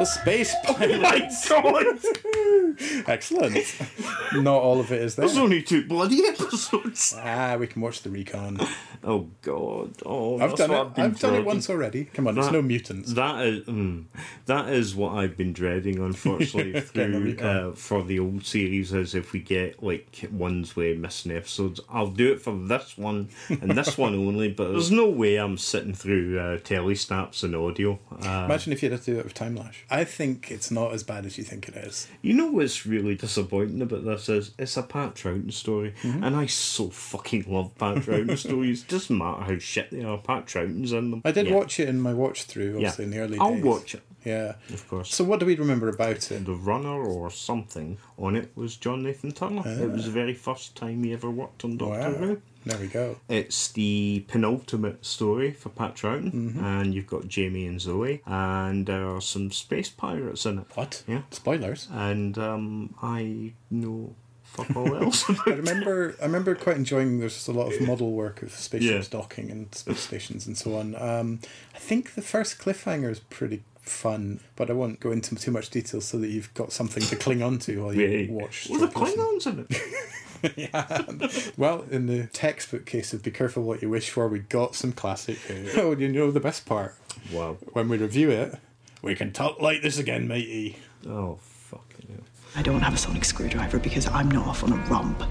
[0.00, 1.00] The space Oh pilot.
[1.02, 3.06] my god!
[3.06, 3.56] Excellent.
[4.32, 5.26] Not all of it is there.
[5.26, 7.14] There's only two bloody episodes.
[7.18, 8.58] Ah, we can watch the recon.
[9.04, 9.92] Oh god!
[10.06, 10.80] Oh, I've that's done what it.
[10.86, 12.04] I've been I've done it once already.
[12.06, 13.12] Come on, it's no mutants.
[13.12, 14.04] That is mm,
[14.46, 18.94] that is what I've been dreading, unfortunately, through uh, for the old series.
[18.94, 23.28] Is if we get like ones with missing episodes, I'll do it for this one
[23.50, 24.48] and this one only.
[24.50, 27.98] But there's no way I'm sitting through uh, telesnaps and audio.
[28.10, 29.76] Uh, Imagine if you had to do it with Timelash.
[29.90, 32.06] I think it's not as bad as you think it is.
[32.22, 36.22] You know what's really disappointing about this is it's a Pat Troughton story, Mm-hmm.
[36.24, 38.82] and I so fucking love Pat Troughton stories.
[38.84, 41.22] Doesn't matter how shit they are, Pat Troughton's in them.
[41.24, 41.54] I did Yeah.
[41.56, 43.40] watch it in my watch through, Yeah, obviously in the early days.
[43.40, 44.54] I'll watch it, Yeah.
[44.72, 45.14] of course.
[45.14, 46.44] So what do we remember about it?
[46.46, 49.62] the runner or something on it was John Nathan Turner.
[49.66, 52.12] It was the very first time he ever worked on Doctor Wow.
[52.12, 52.42] Who.
[52.66, 53.16] There we go.
[53.28, 56.64] It's the penultimate story for Pat Troughton, Mm-hmm.
[56.64, 60.66] and you've got Jamie and Zoe, and there are some space pirates in it.
[60.74, 61.02] What?
[61.08, 61.22] Yeah.
[61.30, 61.88] Spoilers.
[61.90, 67.46] And um, I know fuck all else I remember I remember quite enjoying there's just
[67.46, 69.18] a lot of model work of spaceships Yeah.
[69.20, 70.96] docking and space stations and so on.
[71.00, 71.38] Um,
[71.72, 75.70] I think the first cliffhanger is pretty fun, but I won't go into too much
[75.70, 78.66] detail so that you've got something to cling on to while you watch.
[78.68, 78.88] Well, the.
[78.88, 79.80] Klingons in it.
[81.56, 84.92] Well, in the textbook case of Be Careful What You Wish For, we got some
[84.92, 85.38] classic.
[85.50, 86.94] Uh, oh, you know the best part?
[87.32, 87.58] Wow.
[87.72, 88.58] When we review it,
[89.02, 90.76] we can talk like this again, matey.
[91.06, 92.24] Oh, fucking hell.
[92.56, 95.22] I don't have a sonic screwdriver because I'm not off on a romp.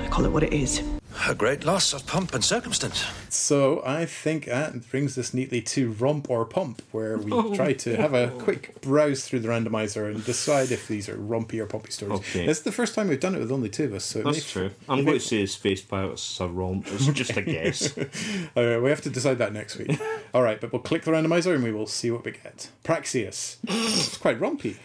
[0.00, 0.82] I call it what it is.
[1.28, 3.06] A great loss of pomp and circumstance.
[3.30, 7.72] So I think that brings us neatly to Romp or Pomp, where we oh, try
[7.72, 11.66] to have a quick browse through the randomizer and decide if these are rompy or
[11.66, 12.18] pumpy stories.
[12.20, 12.46] Okay.
[12.46, 14.54] It's the first time we've done it with only two of us, so it That's
[14.54, 14.70] may- true.
[14.88, 16.86] I'm going to say Space Pirates is a romp.
[16.88, 17.94] It's just a guess.
[18.54, 19.98] We have to decide that next week.
[20.34, 22.68] All right, but we'll click the randomizer and we will see what we get.
[22.82, 23.56] Praxeus.
[23.64, 24.76] it's quite rompy.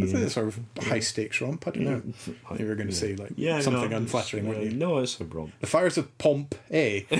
[0.00, 1.66] It's a sort of high stakes romp.
[1.66, 2.02] I don't know.
[2.58, 4.70] You were going to say like Yeah, something no, unflattering, weren't you?
[4.70, 5.52] No, it's a romp.
[5.60, 7.02] The Fires of Pomp, eh?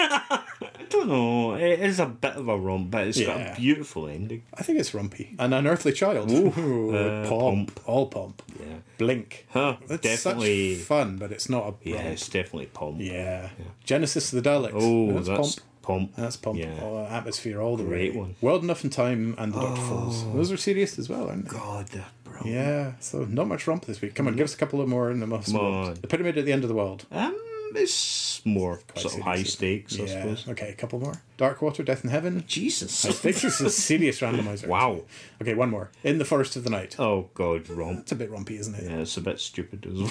[0.00, 0.42] I
[0.90, 1.54] don't know.
[1.54, 4.42] It is a bit of a romp, but it's got a beautiful ending.
[4.54, 5.34] I think it's rompy.
[5.38, 6.30] An unearthly child.
[6.30, 7.80] Ooh, uh, pomp.
[7.86, 8.42] All pomp.
[8.58, 8.76] Yeah.
[8.98, 9.46] Blink.
[9.50, 10.76] Huh, It's definitely.
[10.76, 13.00] such fun, but it's not a Yeah, it's definitely pomp.
[13.00, 13.50] Yeah.
[13.84, 14.72] Genesis of the Daleks.
[14.74, 15.67] Oh, that's, that's, pomp.
[15.88, 16.14] Pomp.
[16.16, 16.58] That's pomp.
[16.58, 16.78] Yeah.
[16.82, 18.20] Oh, atmosphere all the Great way.
[18.20, 18.36] one.
[18.40, 20.22] World Enough and Time and the Doctor Falls.
[20.34, 21.56] Those are serious as well, aren't they?
[21.56, 22.46] God, they're brilliant.
[22.54, 22.92] Yeah.
[23.00, 24.14] So not much romp this week.
[24.14, 25.94] Come on, give us a couple of more and then we'll Come on.
[25.94, 27.06] The Pyramid at the End of the World.
[27.10, 27.34] Um,
[27.74, 29.52] it's more Quite sort of high serious.
[29.54, 30.48] stakes, I suppose.
[30.48, 31.22] Okay, a couple more.
[31.38, 32.44] Dark Water, Death in Heaven.
[32.46, 33.04] Jesus.
[33.06, 34.66] I think this is a serious randomizer.
[34.68, 35.02] Wow.
[35.40, 35.90] Okay, one more.
[36.04, 36.96] In the Forest of the Night.
[36.98, 38.00] Oh God, romp.
[38.00, 38.84] It's a bit rompy, isn't it?
[38.90, 39.98] Yeah, it's a bit stupid as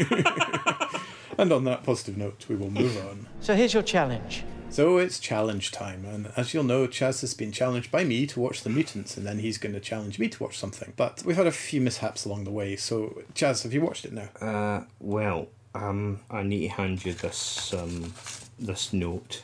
[0.00, 0.90] well.
[1.38, 3.28] And on that positive note, we will move on.
[3.40, 4.42] So here's your challenge.
[4.70, 8.38] So it's challenge time, and as you'll know, Chaz has been challenged by me to
[8.38, 10.92] watch The Mutants, and then he's going to challenge me to watch something.
[10.94, 14.12] But we've had a few mishaps along the way, so Chaz, have you watched it
[14.12, 14.28] now?
[14.40, 18.14] Uh, well, um, I need to hand you this um,
[18.58, 19.42] this note.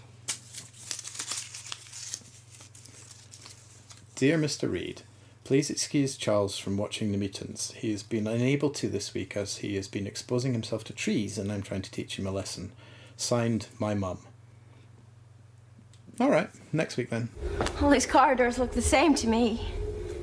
[4.14, 4.70] Dear Mr.
[4.70, 5.03] Reed,
[5.43, 7.72] please excuse Charles from watching The Mutants.
[7.72, 11.39] He has been unable to this week as he has been exposing himself to trees,
[11.39, 12.70] and I'm trying to teach him a lesson.
[13.16, 14.18] Signed, my mum.
[16.20, 17.28] All right, next week then.
[17.80, 19.66] All these corridors look the same to me.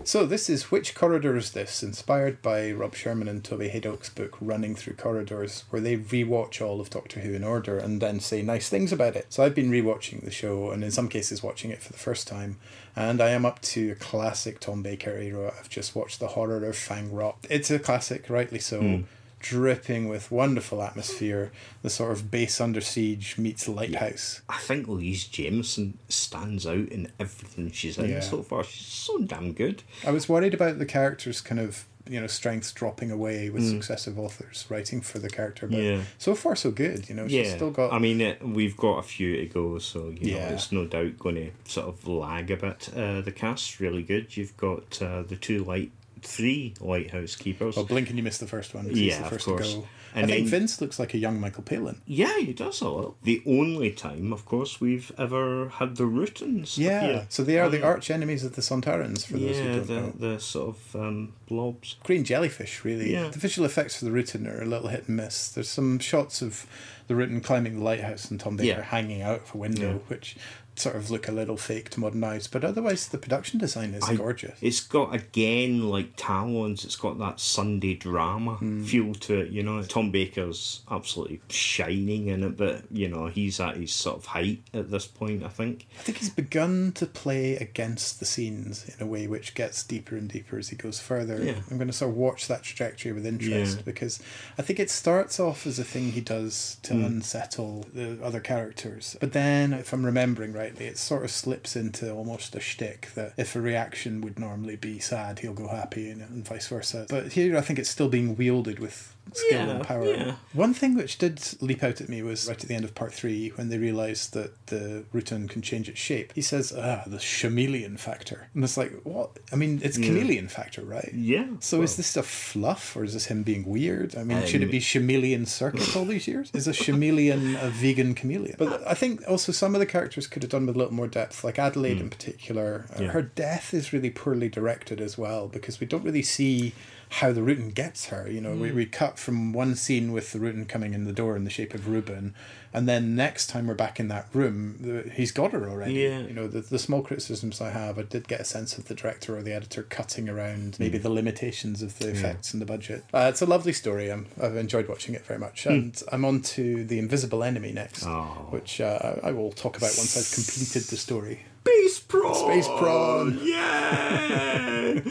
[0.04, 1.84] So this is Which Corridor Is This?
[1.84, 6.82] Inspired by Rob Shearman and Toby Hadoke's book Running Through Corridors, where they rewatch all
[6.82, 9.28] of Doctor Who in order and then say nice things about it.
[9.30, 12.28] So I've been rewatching the show and in some cases watching it for the first
[12.28, 12.58] time.
[12.96, 15.54] And I am up to a classic Tom Baker era.
[15.60, 17.46] I've just watched the horror of Fang Rock.
[17.48, 18.80] It's a classic, rightly so.
[18.80, 19.02] Hmm.
[19.42, 24.42] Dripping with wonderful atmosphere, the sort of base under siege meets lighthouse.
[24.48, 28.20] I think Louise Jameson stands out in everything she's in Yeah.
[28.22, 28.64] so far.
[28.64, 29.84] She's so damn good.
[30.06, 34.18] I was worried about the character's kind of you know strengths dropping away with successive
[34.18, 35.68] authors writing for the character.
[35.68, 35.98] But Mm.
[35.98, 36.04] Yeah.
[36.18, 37.08] so far so good.
[37.08, 37.94] You know, she's Yeah, still got.
[37.94, 40.50] I mean, it, we've got a few to go, so you Yeah.
[40.50, 42.90] know it's no doubt going to sort of lag a bit.
[42.96, 44.36] Uh, the cast's really good.
[44.36, 45.92] You've got uh, the two light,
[46.22, 47.78] three lighthouse keepers.
[47.78, 48.88] Oh, blink and you missed the first one.
[48.92, 49.74] Yeah, the of first course.
[49.74, 49.88] to go.
[50.14, 52.02] And I think then- Vince looks like a young Michael Palin.
[52.06, 53.16] Yeah, he does a lot.
[53.24, 56.78] The only time, of course, we've ever had the Rutans.
[56.78, 57.26] Yeah, appear.
[57.30, 59.26] so they are the Um, arch enemies of the Sontarans.
[59.26, 60.14] For those who don't the, know.
[60.34, 61.96] the sort of um, blobs.
[62.04, 63.30] green jellyfish really Yeah.
[63.30, 66.42] the visual effects for the Rutan are a little hit and miss there's some shots
[66.42, 66.66] of
[67.08, 68.82] the Rutan climbing the lighthouse and Tom Baker Yeah.
[68.84, 69.98] hanging out of a window Yeah.
[70.08, 70.36] which
[70.76, 74.04] sort of look a little fake to modern eyes but otherwise the production design is
[74.04, 76.86] I- gorgeous It's got again like Talons.
[76.86, 78.84] It's got that Sunday drama Hmm.
[78.84, 79.52] feel to it.
[79.52, 84.18] You know, Tom Baker's absolutely shining in it, but you know he's at his sort
[84.18, 85.44] of height at this point.
[85.44, 85.88] I think.
[86.00, 90.16] I think he's begun to play against the scenes in a way which gets deeper
[90.16, 91.44] and deeper as he goes further.
[91.44, 91.56] Yeah.
[91.70, 93.84] I'm going to sort of watch that trajectory with interest Yeah.
[93.84, 94.20] because
[94.58, 97.06] I think it starts off as a thing he does to Mm.
[97.06, 99.16] unsettle the other characters.
[99.20, 103.34] But then, if I'm remembering rightly, it sort of slips into almost a shtick that
[103.38, 107.06] if a reaction would normally be sad, he'll go happy and, and vice versa.
[107.10, 110.06] But here, I think it's still being wielded with skill and power.
[110.06, 110.36] yeah.
[110.54, 113.14] One thing which did leap out at me was right at the end of part
[113.14, 116.34] three when they realised that the Rutan can change its shape.
[116.34, 119.30] He says, "Ah, the chameleon factor," and it's like, what?
[119.54, 120.08] I mean, it's Yeah.
[120.08, 121.12] chameleon factor, right?
[121.14, 121.48] Yeah.
[121.60, 124.16] So is this a fluff or is this him being weird?
[124.18, 126.50] I mean, should it Um, be chameleon circus all these years?
[126.54, 128.56] Is a chameleon a vegan chameleon?
[128.58, 131.08] But I think also some of the characters could have done with a little more
[131.08, 132.86] depth, like Adelaide in particular.
[132.96, 133.04] Uh.
[133.04, 133.08] Yeah.
[133.10, 136.74] Her death is really poorly directed as well because we don't really see
[137.16, 138.30] how the Rutan gets her.
[138.30, 138.62] You know, Hmm.
[138.62, 141.50] we, we cut from one scene with the Rutan coming in the door in the
[141.50, 142.34] shape of Reuben,
[142.74, 145.94] and then next time we're back in that room, the, he's got her already.
[145.96, 146.20] Yeah.
[146.22, 148.96] You know, the, the small criticisms I have, I did get a sense of the
[148.96, 153.04] director or the editor cutting around maybe the limitations of the effects and the budget.
[153.14, 154.10] Uh, it's a lovely story.
[154.10, 155.66] I'm, I've enjoyed watching it very much.
[155.66, 158.48] And I'm on to The Invisible Enemy next, Oh.
[158.52, 161.42] which uh, I will talk about once I've completed the story.
[161.62, 162.34] Space prawn.
[162.34, 163.40] Space prawn.
[163.44, 164.94] Yeah.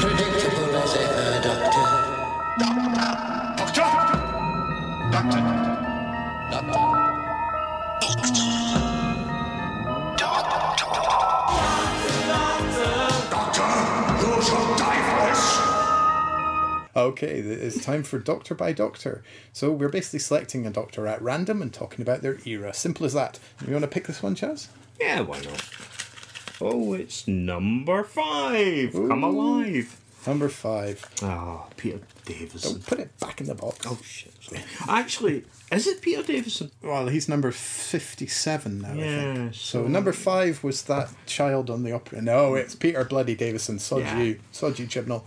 [0.00, 1.84] Predictable as ever, Doctor.
[2.58, 3.82] Doctor!
[5.12, 5.40] Doctor!
[6.50, 6.78] Doctor, Doctor
[13.30, 13.68] Doctor,
[14.26, 15.02] you shall die
[16.94, 17.00] for!
[17.00, 19.22] Okay, it's time for Doctor by Doctor.
[19.52, 22.72] So we're basically selecting a doctor at random and talking about their era.
[22.72, 23.38] Simple as that.
[23.66, 24.68] You want to pick this one, Chaz?
[25.00, 25.20] Yeah.
[25.20, 25.64] Why not?
[26.60, 28.92] Oh, it's number five.
[28.92, 29.28] Come Ooh.
[29.28, 30.00] alive.
[30.26, 31.04] Number five.
[31.22, 32.72] Ah, Peter Davison.
[32.72, 33.86] Don't put it back in the box.
[33.86, 34.32] Oh shit!
[34.40, 34.62] Sorry.
[34.88, 36.70] Actually, is it Peter Davison?
[36.82, 39.54] Well, he's number 57 now, I Yeah, think.
[39.54, 42.22] So, so- number five was that child on the opera.
[42.22, 43.78] No, it's Peter Bloody Davison.
[43.78, 44.18] Sod Yeah.
[44.20, 44.40] you.
[44.52, 45.22] Sod you, Chibnall.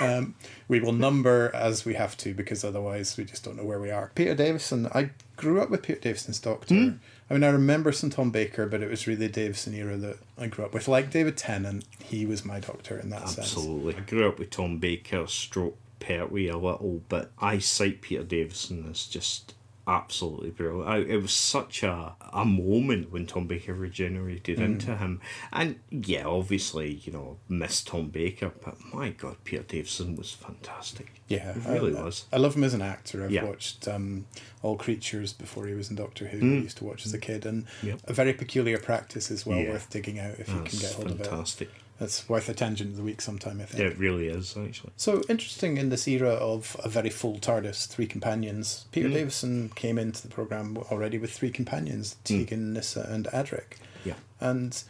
[0.02, 0.34] um,
[0.68, 3.90] we will number as we have to because otherwise we just don't know where we
[3.90, 4.10] are.
[4.14, 6.74] Peter Davison, I grew up with Peter Davison's Doctor.
[6.74, 6.90] Hmm.
[7.30, 8.12] I mean, I remember St.
[8.12, 10.86] Tom Baker, but it was really the Davison era that I grew up with.
[10.88, 13.38] Like David Tennant, he was my Doctor in that sense.
[13.56, 13.96] Absolutely.
[13.96, 18.86] I grew up with Tom Baker, stroke Pertwee a little, but I cite Peter Davison
[18.90, 19.54] as just
[19.86, 20.88] absolutely brilliant.
[20.88, 24.64] I, it was such a, a moment when Tom Baker regenerated Mm.
[24.64, 25.20] into him.
[25.52, 31.20] And yeah, obviously, you know, missed Tom Baker, but my God, Peter Davison was fantastic.
[31.28, 32.26] Yeah, It really I, was.
[32.32, 33.24] I love him as an actor.
[33.24, 33.44] I've Yeah.
[33.44, 34.26] watched um,
[34.62, 36.38] All Creatures before he was in Doctor Who.
[36.38, 37.84] I used to watch as a kid, and Mm.
[37.84, 38.00] Yep.
[38.04, 39.70] a very peculiar practice is well Yeah.
[39.70, 41.26] worth digging out if you can get hold of it.
[41.26, 41.70] fantastic.
[41.98, 43.80] That's worth a tangent of the week sometime, I think.
[43.82, 44.92] Yeah, it really is, actually.
[44.96, 48.86] So interesting in this era of a very full TARDIS, three companions.
[48.90, 49.12] Peter Mm.
[49.14, 53.76] Davison came into the program already with three companions: Tegan, Nyssa, and Adric.
[54.04, 54.14] Yeah.
[54.40, 54.82] and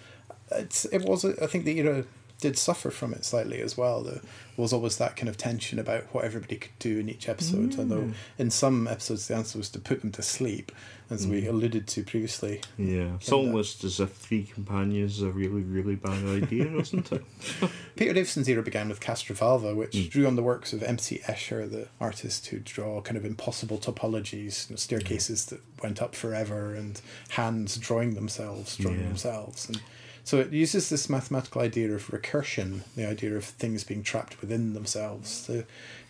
[0.51, 2.05] it's it was I think the era
[2.43, 4.03] did suffer from it slightly as well.
[4.03, 4.21] There
[4.59, 7.79] was always that kind of tension about what everybody could do in each episode.
[7.79, 10.71] Although in some episodes the answer was to put them to sleep,
[11.09, 12.61] as we alluded to previously.
[12.79, 13.15] Yeah.
[13.17, 17.23] It's almost as if Three Companions is a really, really bad idea, isn't it?
[17.97, 20.09] Peter Davison's era began with Castrovalva, which Hmm.
[20.09, 21.21] drew on the works of M.C.
[21.27, 26.15] Escher, the artist who draw kind of impossible topologies, you know, staircases that went up
[26.15, 29.09] forever, and hands drawing themselves, drawing Yeah.
[29.09, 29.69] themselves.
[29.69, 29.81] And
[30.25, 34.75] so it uses this mathematical idea of recursion, the idea of things being trapped within
[34.75, 35.65] themselves, to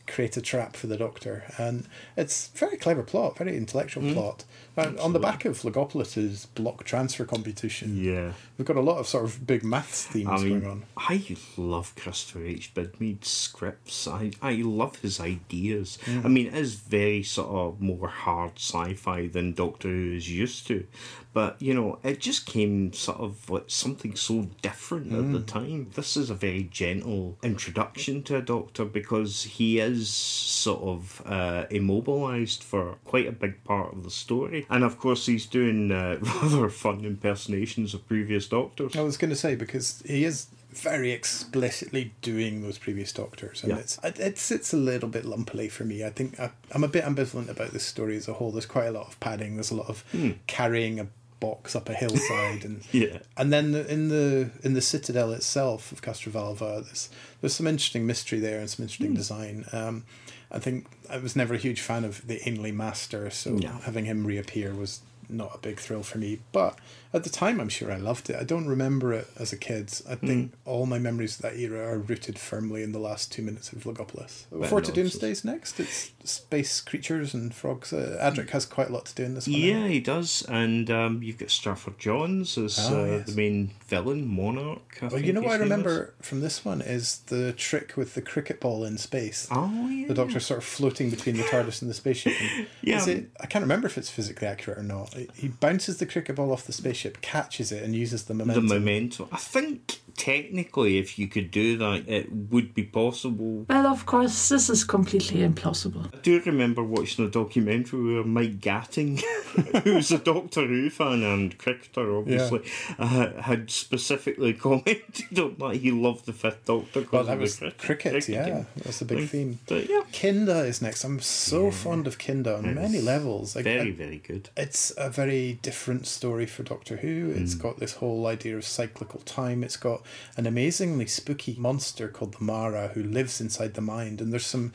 [0.06, 1.44] create a trap for the Doctor.
[1.58, 1.86] And
[2.16, 4.12] it's very clever plot, very intellectual Hmm.
[4.14, 4.44] plot.
[4.76, 8.32] And on the back of Logopolis's block transfer computation, yeah.
[8.56, 10.84] we've got a lot of sort of big maths themes I mean, going on.
[10.96, 12.74] I love Christopher H.
[12.74, 14.08] Bidmead's scripts.
[14.08, 15.98] I, I love his ideas.
[16.06, 16.24] Mm.
[16.24, 20.30] I mean, it is very sort of more hard sci fi than Doctor Who is
[20.30, 20.86] used to.
[21.32, 25.90] But you know, it just came sort of like something so different at the time.
[25.94, 31.66] This is a very gentle introduction to a Doctor because he is sort of uh,
[31.70, 36.18] immobilized for quite a big part of the story, and of course he's doing uh,
[36.42, 38.96] rather fun impersonations of previous Doctors.
[38.96, 43.72] I was going to say because he is very explicitly doing those previous Doctors, and
[43.72, 43.78] Yeah.
[43.78, 46.04] it's it, it sits a little bit lumpily for me.
[46.04, 48.50] I think I, I'm a bit ambivalent about this story as a whole.
[48.52, 49.56] There's quite a lot of padding.
[49.56, 50.04] There's a lot of
[50.46, 51.08] carrying a
[51.46, 53.18] box up a hillside, and Yeah.
[53.36, 57.08] and then the- in the in the citadel itself of Castrovalva, there's
[57.40, 59.56] there's some interesting mystery there and some interesting design.
[59.72, 60.04] Um,
[60.50, 63.72] I think I was never a huge fan of the Ainley Master, so No.
[63.84, 66.38] having him reappear was not a big thrill for me.
[66.52, 66.78] But
[67.14, 68.36] at the time, I'm sure I loved it.
[68.36, 69.92] I don't remember it as a kid.
[70.08, 73.42] I think all my memories of that era are rooted firmly in the last two
[73.42, 74.44] minutes of Logopolis.
[74.50, 77.92] Before to Doomsday's next, it's space creatures and frogs.
[77.92, 79.56] Uh, Adric has quite a lot to do in this one.
[79.56, 83.26] Yeah, he does, and um, you've got Stratford Johns as Ah, uh, yes.
[83.26, 84.98] the main villain, Monarch.
[85.02, 85.70] I Well, you know what I name is.
[85.70, 89.48] remember from this one is the trick with the cricket ball in space.
[89.50, 92.32] Oh yeah, The Doctor sort of floating between the TARDIS and the spaceship.
[92.40, 92.96] And Yeah.
[92.98, 95.14] is it, I can't remember if it's physically accurate or not.
[95.34, 98.68] He bounces the cricket ball off the spaceship, catches it, and uses the momentum.
[98.68, 99.28] the momentum.
[99.32, 103.66] I think technically, if you could do that, it would be possible.
[103.68, 106.12] Well, of course, this is completely implausible.
[106.14, 109.20] I do remember watching a documentary where Mike Gatting,
[109.84, 112.62] who's a Doctor Who fan and cricketer, obviously,
[112.98, 117.06] uh, had specifically commented on that he loved the Fifth Doctor.
[117.10, 118.64] well, of that the was cricket- cricket, yeah.
[118.76, 119.58] That's a big theme.
[119.66, 121.04] But yeah, Kinda is next.
[121.04, 123.54] I'm so fond of Kinda on many levels.
[123.56, 124.50] Like, very, I- very good.
[124.56, 127.32] it's a very different story for Doctor Who.
[127.34, 129.62] It's got this whole idea of cyclical time.
[129.64, 130.01] It's got
[130.36, 134.20] an amazingly spooky monster called the Mara who lives inside the mind.
[134.20, 134.72] And there's some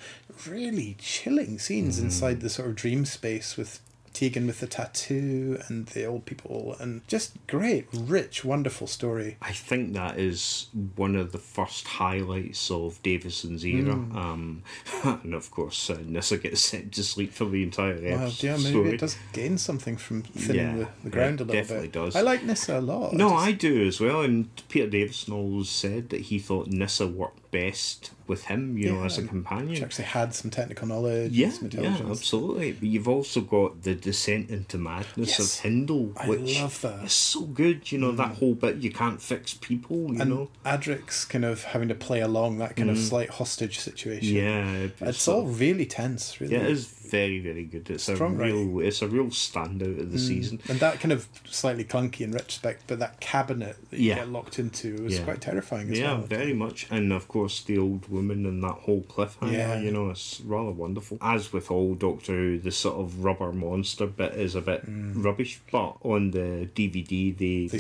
[0.48, 2.42] really chilling scenes inside mm.
[2.42, 3.80] the sort of dream space with
[4.14, 9.38] Tegan with the tattoo and the old people and just great, rich, wonderful story.
[9.42, 13.94] I think that is one of the first highlights of Davison's era.
[13.96, 14.16] Mm.
[14.16, 14.64] Um,
[15.24, 18.44] and of course, uh, Nyssa gets sent to sleep for the entire Well, episode.
[18.48, 21.88] yeah, maybe it does gain something from thinning Yeah, the, the ground a little definitely
[21.88, 21.94] bit.
[21.94, 22.16] does.
[22.16, 23.14] I like Nyssa a lot.
[23.14, 24.22] No, just- I do as well.
[24.22, 29.04] And Peter Davison always said that he thought Nyssa worked best with him, you know,
[29.06, 29.82] as a companion.
[29.82, 32.74] Actually had some technical knowledge, Yeah, yeah, absolutely.
[32.74, 35.40] But you've also got the descent into madness Yes.
[35.58, 37.00] of Hindle, I which love that.
[37.02, 37.06] Mm.
[37.06, 37.90] is so good.
[37.92, 38.78] You know that whole bit.
[38.78, 40.14] You can't fix people.
[40.14, 40.50] You and know.
[40.66, 44.36] Adric's kind of having to play along that kind of slight hostage situation.
[44.36, 44.92] Mm.
[45.02, 46.54] Yeah, It's all really tense, really.
[46.56, 47.90] Yeah, it is very, very good.
[47.90, 50.60] It's Strong a real, it's a real standout of the season.
[50.68, 54.16] And that kind of slightly clunky in retrospect, but that cabinet that you Yeah.
[54.16, 55.24] get locked into was Yeah.
[55.24, 56.24] quite terrifying as Yeah, well.
[56.24, 56.88] very much.
[56.92, 59.80] And of course, the old woman and that whole cliffhanger, Yeah.
[59.82, 61.18] you know, it's rather wonderful.
[61.22, 65.60] As with all Doctor Who, the sort of rubber monster bit is a bit rubbish,
[65.72, 67.72] but on the DVD, they, Mm.
[67.72, 67.78] They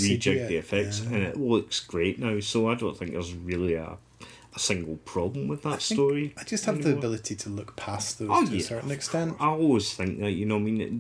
[0.48, 1.16] the effects yeah.
[1.16, 2.40] and it looks great now.
[2.40, 3.98] So I don't think there's really a,
[4.58, 6.34] a single problem with that I story.
[6.38, 9.36] I just have the ability to look past those Oh, to yeah, a certain extent.
[9.40, 11.00] I always think that, you know, I mean,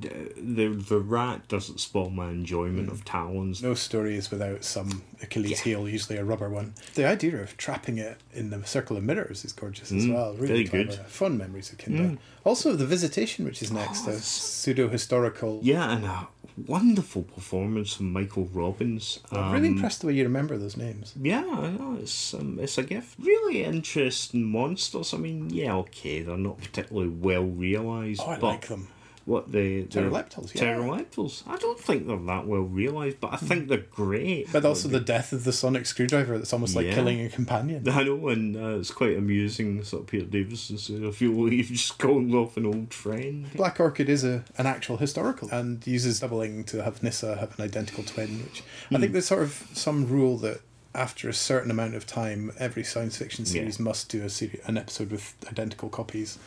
[0.55, 3.62] the the rat doesn't spoil my enjoyment of Talons.
[3.64, 6.74] No story is without some Achilles heel, usually a rubber one.
[6.93, 10.34] The idea of trapping it in the circle of mirrors is gorgeous as well.
[10.36, 10.84] Really Mm, very clever.
[10.86, 10.99] good.
[10.99, 11.05] Mm.
[11.22, 12.18] Fun memories of Kinda.
[12.45, 15.60] Also, The Visitation, which is next, a pseudo historical.
[15.64, 16.28] Yeah, and a
[16.66, 19.20] wonderful performance from Michael Robbins.
[19.32, 21.14] I'm really Um, impressed the way you remember those names.
[21.22, 23.16] Yeah, I know it's um, it's a gift.
[23.20, 25.14] Really interesting monsters.
[25.14, 28.22] I mean, yeah, okay, they're not particularly well realised.
[28.24, 28.88] Oh, I but like them.
[29.28, 30.62] What the, the Terileptils, yeah.
[30.78, 31.44] Terileptils.
[31.46, 34.50] I don't think they're that well realised, but I think they're great.
[34.54, 36.94] But also the death of the sonic screwdriver that's almost like Yeah.
[36.96, 37.88] killing a companion.
[37.90, 39.84] I know, and uh, it's quite amusing.
[39.84, 43.52] Sort of Peter Davison said, "I feel like you've just called off an old friend."
[43.54, 47.66] Black Orchid is a an actual historical and uses doubling to have Nyssa have an
[47.66, 48.96] identical twin, which Hmm.
[48.96, 50.62] I think there's sort of some rule that
[50.96, 53.52] after a certain amount of time, every science fiction Yeah.
[53.52, 56.40] series must do a seri- an episode with identical copies.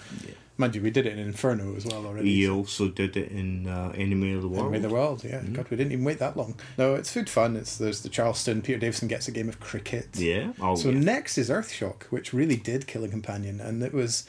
[0.61, 2.29] Mind you, we did it in Inferno as well already.
[2.29, 4.61] He so- also did it in uh, Enemy of the World.
[4.65, 5.41] Enemy of the World, yeah.
[5.41, 5.55] Mm-hmm.
[5.55, 6.55] God, we didn't even wait that long.
[6.77, 7.57] No, it's food fun.
[7.57, 8.61] It's there's the Charleston.
[8.61, 10.09] Peter Davison gets a game of cricket.
[10.15, 10.53] Yeah.
[10.61, 11.01] Oh, so yeah.
[11.01, 14.27] next is Earthshock, which really did kill a companion, and it was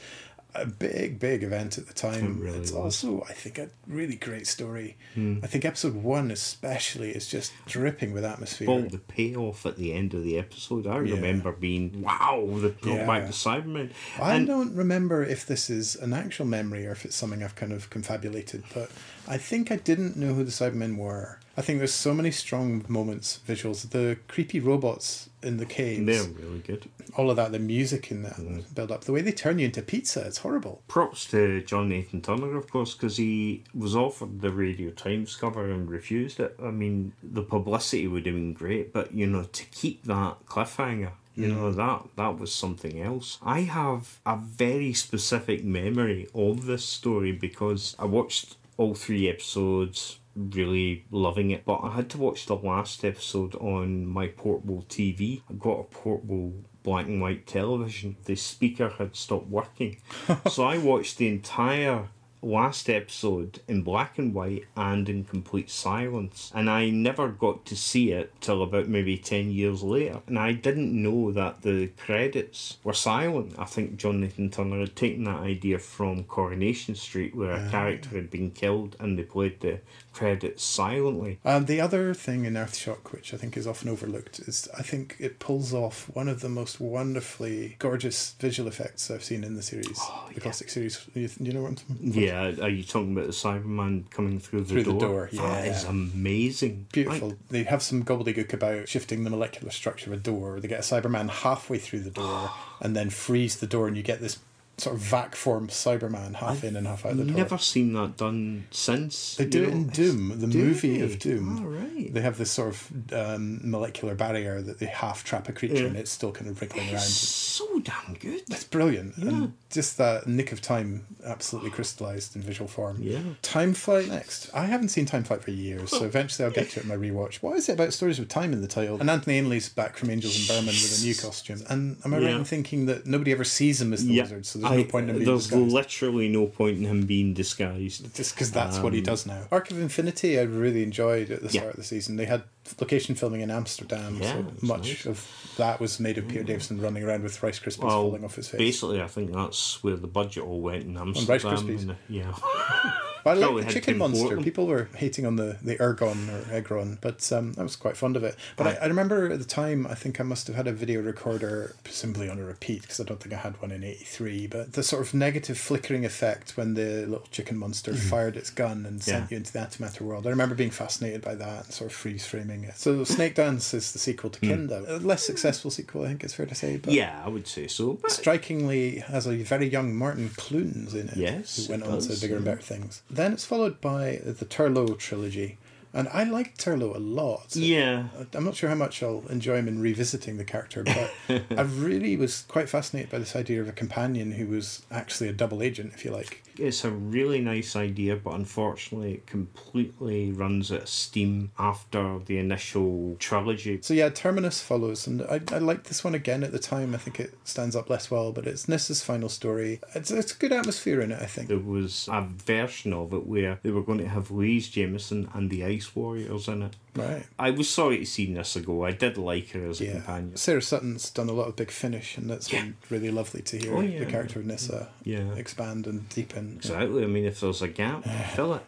[0.54, 2.38] a big, big event at the time.
[2.38, 3.04] It really it's was.
[3.04, 4.96] Also, I think, a really great story.
[5.14, 5.38] Hmm.
[5.42, 8.68] I think episode one, especially, is just dripping with atmosphere.
[8.68, 12.94] Well, the payoff at the end of the episode, I remember being, wow, they brought
[12.96, 13.06] Yeah.
[13.06, 13.90] back the Cybermen.
[14.20, 17.56] I And- don't remember if this is an actual memory or if it's something I've
[17.56, 18.90] kind of confabulated, but
[19.26, 21.38] I think I didn't know who the Cybermen were.
[21.56, 23.90] I think there's so many strong moments, visuals.
[23.90, 26.06] The creepy robots in the caves.
[26.06, 26.88] They're really good.
[27.16, 29.04] All of that, the music in that build up.
[29.04, 30.82] The way they turn you into pizza, it's horrible.
[30.88, 35.70] Props to John Nathan Turner, of course, because he was offered the Radio Times cover
[35.70, 36.56] and refused it.
[36.62, 41.12] I mean, the publicity would have been great, but you know, to keep that cliffhanger.
[41.34, 41.54] You Mm.
[41.56, 43.38] know that that was something else.
[43.42, 50.18] I have a very specific memory of this story because I watched all three episodes,
[50.36, 51.64] really loving it.
[51.64, 55.42] But I had to watch the last episode on my portable TV.
[55.50, 58.16] I got a portable black and white television.
[58.24, 60.00] The speaker had stopped working,
[60.50, 62.08] so I watched the entire
[62.42, 67.76] last episode in black and white and in complete silence and i never got to
[67.76, 72.78] see it till about maybe 10 years later and i didn't know that the credits
[72.82, 77.52] were silent i think john nathan turner had taken that idea from coronation street where
[77.52, 79.78] a character had been killed and they played the
[80.12, 84.68] credits silently And the other thing in Earthshock, which I think is often overlooked, is
[84.76, 89.44] I think it pulls off one of the most wonderfully gorgeous visual effects I've seen
[89.44, 91.06] in the series, oh, the classic series.
[91.14, 92.14] You, you know what I'm talking about?
[92.22, 95.64] yeah are you talking about the cyberman coming through the Through the door door, yeah.
[95.64, 97.36] is amazing Beautiful.
[97.50, 100.60] they have some gobbledygook about shifting the molecular structure of a door.
[100.60, 102.50] They get a Cyberman halfway through the door
[102.80, 104.38] and then freeze the door, and you get this
[104.82, 107.36] sort of vac form Cyberman half in and half out the door.
[107.36, 109.72] never seen that done since They do it know.
[109.76, 111.04] in Doom, the Do movie they?
[111.04, 111.58] of Doom.
[111.64, 112.12] All right.
[112.12, 115.86] They have this sort of um, molecular barrier that they half trap a creature Yeah.
[115.88, 117.00] and it's still kind of wriggling around.
[117.00, 119.16] so damn good That's brilliant.
[119.18, 122.98] And just that nick of time absolutely crystallized in visual form.
[123.00, 123.20] Yeah.
[123.42, 124.50] Time Flight next.
[124.54, 126.96] I haven't seen Time Flight for years, so eventually I'll get to it in my
[126.96, 127.36] rewatch.
[127.42, 128.98] What is it about stories with time in the title?
[129.00, 131.62] And Anthony Ainley's back from Angels and Berman with a new costume.
[131.68, 134.46] And am I right in thinking that nobody ever sees him as the Yeah, wizard,
[134.46, 135.72] so there's I- no point in him being There's disguised?
[135.72, 138.14] literally no point in him being disguised.
[138.14, 139.46] Just because that's what he Um, does now.
[139.50, 141.60] Arc of Infinity, I really enjoyed at the Yeah.
[141.62, 142.16] start of the season.
[142.16, 142.42] They had
[142.80, 145.06] location filming in Amsterdam, Yeah, so much nice.
[145.06, 145.26] of
[145.56, 148.48] that was made of Peter Davison running around with Rice Krispies Well, falling off his
[148.48, 151.58] basically, I think that's where the budget all went in Rice Amsterdam.
[151.58, 151.80] Krispies.
[151.82, 152.34] and, uh, yeah.
[153.24, 154.36] But I like the chicken monster.
[154.38, 158.16] People were hating on the, the ergon or egron, but um, I was quite fond
[158.16, 158.36] of it.
[158.56, 161.00] But I, I remember at the time, I think I must have had a video
[161.02, 164.46] recorder simply on a repeat because I don't think I had one in '83.
[164.48, 168.84] But the sort of negative flickering effect when the little chicken monster fired its gun
[168.86, 169.22] and sent Mm-hmm.
[169.22, 169.26] Yeah.
[169.30, 170.26] you into the antimatter world.
[170.26, 172.76] I remember being fascinated by that and sort of freeze framing it.
[172.76, 176.34] So Snake Dance is the sequel to Kinda, a less successful sequel, I think it's
[176.34, 176.76] fair to say.
[176.78, 176.96] But Hmm.
[176.96, 177.94] yeah, I would say so.
[178.02, 181.16] But strikingly has a very young Martin Clunes in it.
[181.16, 183.02] Yes, who went on does, to bigger and better things.
[183.12, 185.58] Then it's followed by the Turlough trilogy,
[185.92, 187.54] and I like Turlough a lot.
[187.54, 188.04] yeah,
[188.34, 191.12] I'm not sure how much I'll enjoy him in revisiting the character, but
[191.58, 195.32] I really was quite fascinated by this idea of a companion who was actually a
[195.34, 196.42] double agent, if you like.
[196.58, 202.38] It's a really nice idea, but unfortunately, it completely runs out of steam after the
[202.38, 203.80] initial trilogy.
[203.82, 206.94] So yeah, Terminus follows, and I, I liked this one again at the time.
[206.94, 209.80] I think it stands up less well, but it's Nyssa's final story.
[209.94, 211.48] It's, it's a good atmosphere in it, I think.
[211.48, 215.50] There was a version of it where they were going to have Louise Jameson and
[215.50, 216.76] the Ice Warriors in it.
[216.94, 217.24] Right.
[217.38, 218.84] I was sorry to see Nyssa go.
[218.84, 219.92] I did like her as a Yeah.
[219.92, 220.36] companion.
[220.36, 223.74] Sarah Sutton's done a lot of big finish, and that's been really lovely to hear
[223.74, 224.00] Oh, yeah.
[224.00, 225.32] the character of Nyssa Yeah.
[225.34, 226.54] expand and deepen.
[226.56, 227.02] Exactly.
[227.02, 228.62] I mean, if there's a gap, fill it.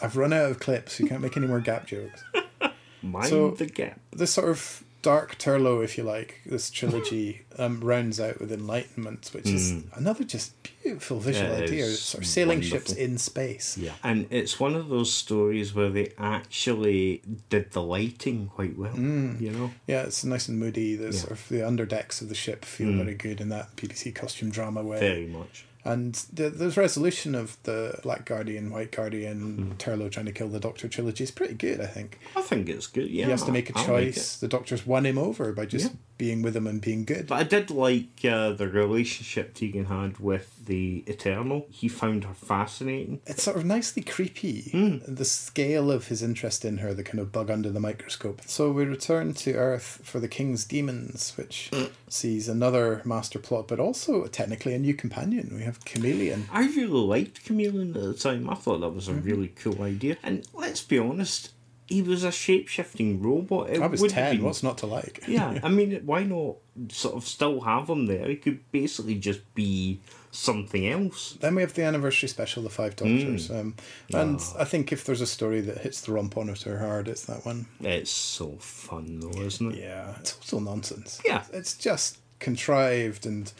[0.00, 0.98] I've run out of clips.
[0.98, 2.24] You can't make any more gap jokes.
[3.02, 4.00] Mind So- the gap.
[4.10, 9.30] This sort of dark Turlough, if you like, this trilogy um, rounds out with Enlightenment,
[9.32, 9.96] which is mm.
[9.96, 10.52] another just
[10.82, 11.48] beautiful visual.
[11.48, 11.86] Yeah, idea.
[11.86, 12.78] Sort of sailing wonderful.
[12.78, 13.78] ships in space.
[13.78, 13.92] Yeah.
[14.02, 18.94] And it's one of those stories where they actually did the lighting quite well.
[18.94, 19.40] Mm.
[19.40, 19.70] You know?
[19.86, 20.96] Yeah, it's nice and moody.
[20.96, 21.10] The Yeah.
[21.12, 23.04] Sort of the underdecks of the ship feel mm.
[23.04, 24.98] very good in that BBC costume drama way.
[24.98, 25.66] Very much.
[25.86, 29.72] And the, there's resolution of the Black Guardian, White Guardian, Hmm.
[29.74, 32.18] Turlough trying to kill the Doctor trilogy is pretty good, I think.
[32.34, 33.08] I think it's good.
[33.10, 33.26] Yeah.
[33.26, 34.36] he has to make a I- I like choice.
[34.36, 34.40] it.
[34.40, 35.96] the Doctor's won him over by just Yeah.
[36.18, 37.26] Being with him and being good.
[37.26, 41.66] But I did like uh, the relationship Tegan had with the Eternal.
[41.70, 43.20] He found her fascinating.
[43.26, 44.70] It's sort of nicely creepy.
[44.70, 45.14] Hmm.
[45.14, 48.40] The scale of his interest in her, the kind of bug under the microscope.
[48.46, 51.84] So we return to Earth for the King's Demons, which Hmm.
[52.08, 55.52] sees another master plot, but also technically a new companion.
[55.54, 56.44] We have Kamelion.
[56.50, 58.48] I really liked Kamelion at the time.
[58.48, 59.28] I thought that was a Mm-hmm.
[59.28, 60.16] really cool idea.
[60.22, 61.52] And let's be honest,
[61.88, 63.70] he was a shape shifting robot.
[63.70, 64.36] It I was 10.
[64.36, 65.22] been- What's not to like?
[65.28, 66.56] yeah, I mean, why not
[66.90, 68.28] sort of still have him there?
[68.28, 70.00] He could basically just be
[70.32, 71.38] something else.
[71.40, 72.96] Then we have the anniversary special, The Five.
[72.96, 73.50] Doctors.
[73.50, 73.74] Um,
[74.12, 74.60] and Ah.
[74.60, 77.24] I think if there's a story that hits the rump on it or hard, it's
[77.26, 77.66] that one.
[77.80, 79.78] It's so fun, though, isn't it?
[79.80, 80.14] Yeah.
[80.20, 81.20] it's Total nonsense.
[81.24, 81.44] Yeah.
[81.52, 83.50] It's just contrived and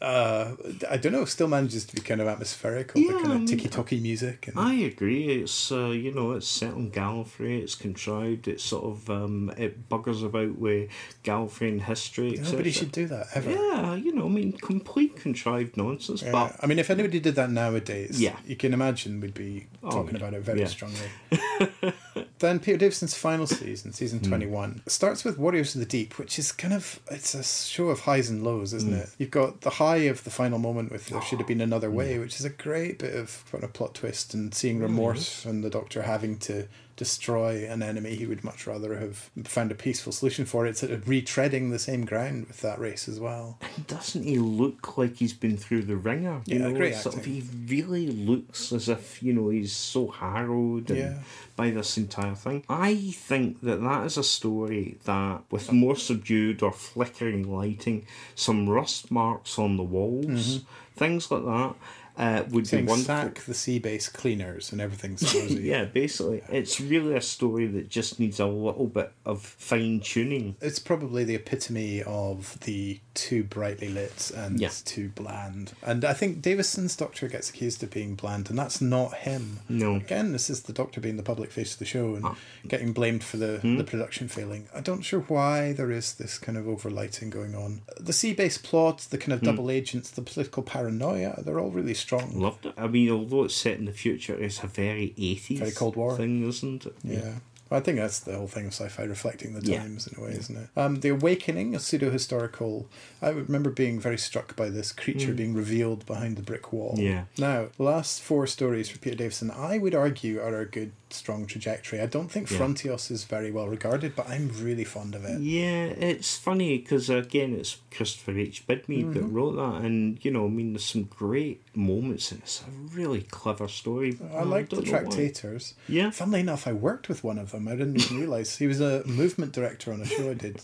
[0.00, 0.52] uh,
[0.90, 3.36] I don't know, still manages to be kind of atmospheric, all Yeah, the kind I
[3.36, 4.48] of ticky tocky music.
[4.48, 5.42] And, I agree.
[5.42, 7.60] It's uh, you know it's set on Gallifrey.
[7.62, 8.48] It's contrived.
[8.48, 10.90] It's sort of um, it buggers about with
[11.24, 12.38] Gallifreyan history.
[12.42, 13.50] Nobody should do that ever.
[13.50, 16.22] Yeah, you know, I mean, complete contrived nonsense.
[16.22, 18.36] Yeah, But I mean, if anybody did that nowadays, Yeah.
[18.46, 20.16] you can imagine we'd be Oh, talking yeah.
[20.28, 20.98] about it very strongly.
[22.40, 23.94] then Peter Davison's final season, Hmm.
[23.94, 27.88] season 21, starts with Warriors of the Deep, which is kind of, it's a show
[27.88, 28.96] of highs and lows, isn't Hmm.
[28.98, 29.10] it?
[29.18, 32.14] You've got the high of the final moment with There Should Have Been Another Way,
[32.16, 32.20] Hmm.
[32.22, 35.70] which is a great bit of kind of plot twist and seeing remorse and the
[35.70, 36.66] Doctor having to
[37.04, 40.66] destroy an enemy he would much rather have found a peaceful solution for.
[40.66, 43.58] It's sort of retreading the same ground with that race as well.
[43.86, 46.42] doesn't he look like he's been through the ringer?
[46.44, 50.08] You Yeah, know, great sort of, he really looks as if you know he's so
[50.08, 51.18] harrowed and Yeah.
[51.56, 52.64] by this entire thing.
[52.68, 58.68] I think that that is a story that, with more subdued or flickering lighting, some
[58.68, 60.64] rust marks on the walls, Mhm.
[60.96, 61.74] things like that.
[62.20, 63.14] Uh, would Saying be wonderful.
[63.16, 65.22] sack the sea base cleaners and everything's
[65.58, 70.54] yeah, basically, it's really a story that just needs a little bit of fine tuning.
[70.60, 74.68] It's probably the epitome of the too brightly lit and Yeah.
[74.84, 75.72] too bland.
[75.82, 79.60] And I think Davison's Doctor gets accused of being bland, and that's not him.
[79.70, 79.96] No.
[79.96, 82.26] Again, this is the Doctor being the public face of the show and
[82.68, 83.78] getting blamed for the, Hmm.
[83.78, 84.68] the production failing.
[84.74, 87.80] I don't sure why there is this kind of overlighting going on.
[87.98, 89.46] The sea base plot, the kind of Hmm.
[89.46, 92.40] double agents, the political paranoia, they're all really strong.
[92.40, 92.74] Loved it.
[92.76, 96.16] I mean, although it's set in the future, it's a very 80s Very Cold War.
[96.16, 96.94] thing, isn't it?
[97.04, 97.34] Yeah.
[97.72, 99.78] I think that's the whole thing of sci-fi reflecting the Yeah.
[99.82, 100.68] times in a way, isn't it?
[100.76, 102.88] Um, the Awakening, a pseudo-historical.
[103.22, 105.36] I remember being very struck by this creature Mm.
[105.36, 106.96] being revealed behind the brick wall.
[106.98, 107.26] Yeah.
[107.38, 111.46] Now, the last four stories for Peter Davison, I would argue, are a good, strong
[111.46, 112.00] trajectory.
[112.00, 112.58] I don't think Yeah.
[112.58, 115.40] Frontios is very well regarded, but I'm really fond of it.
[115.40, 118.66] Yeah, it's funny because again, it's Christopher H.
[118.66, 119.32] Bidmead that Mhm.
[119.32, 123.22] wrote that, and you know, I mean, there's some great moments, and it's a really
[123.22, 124.18] clever story.
[124.34, 124.76] I like the.
[124.90, 125.74] Tractators.
[125.88, 126.10] Yeah.
[126.10, 127.68] Funnily enough, I worked with one of them.
[127.68, 128.56] I didn't even realise.
[128.58, 130.60] He was a movement director on a show I did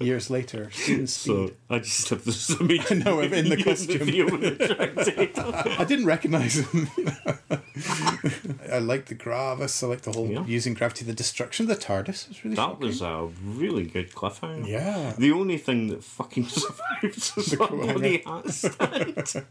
[0.00, 0.70] years later.
[0.72, 1.08] Speed.
[1.08, 2.90] So I just have this image.
[3.04, 4.06] No, in the costume.
[4.06, 6.88] the I didn't recognise him.
[8.72, 9.72] I like the Gravis.
[9.88, 10.44] Like the whole Yeah.
[10.46, 11.04] using gravity.
[11.04, 12.86] The destruction of the TARDIS was really That shocking.
[12.86, 14.66] was a really good cliffhanger.
[14.68, 15.14] Yeah.
[15.18, 19.44] The only thing that fucking survives is The bloody hat stand.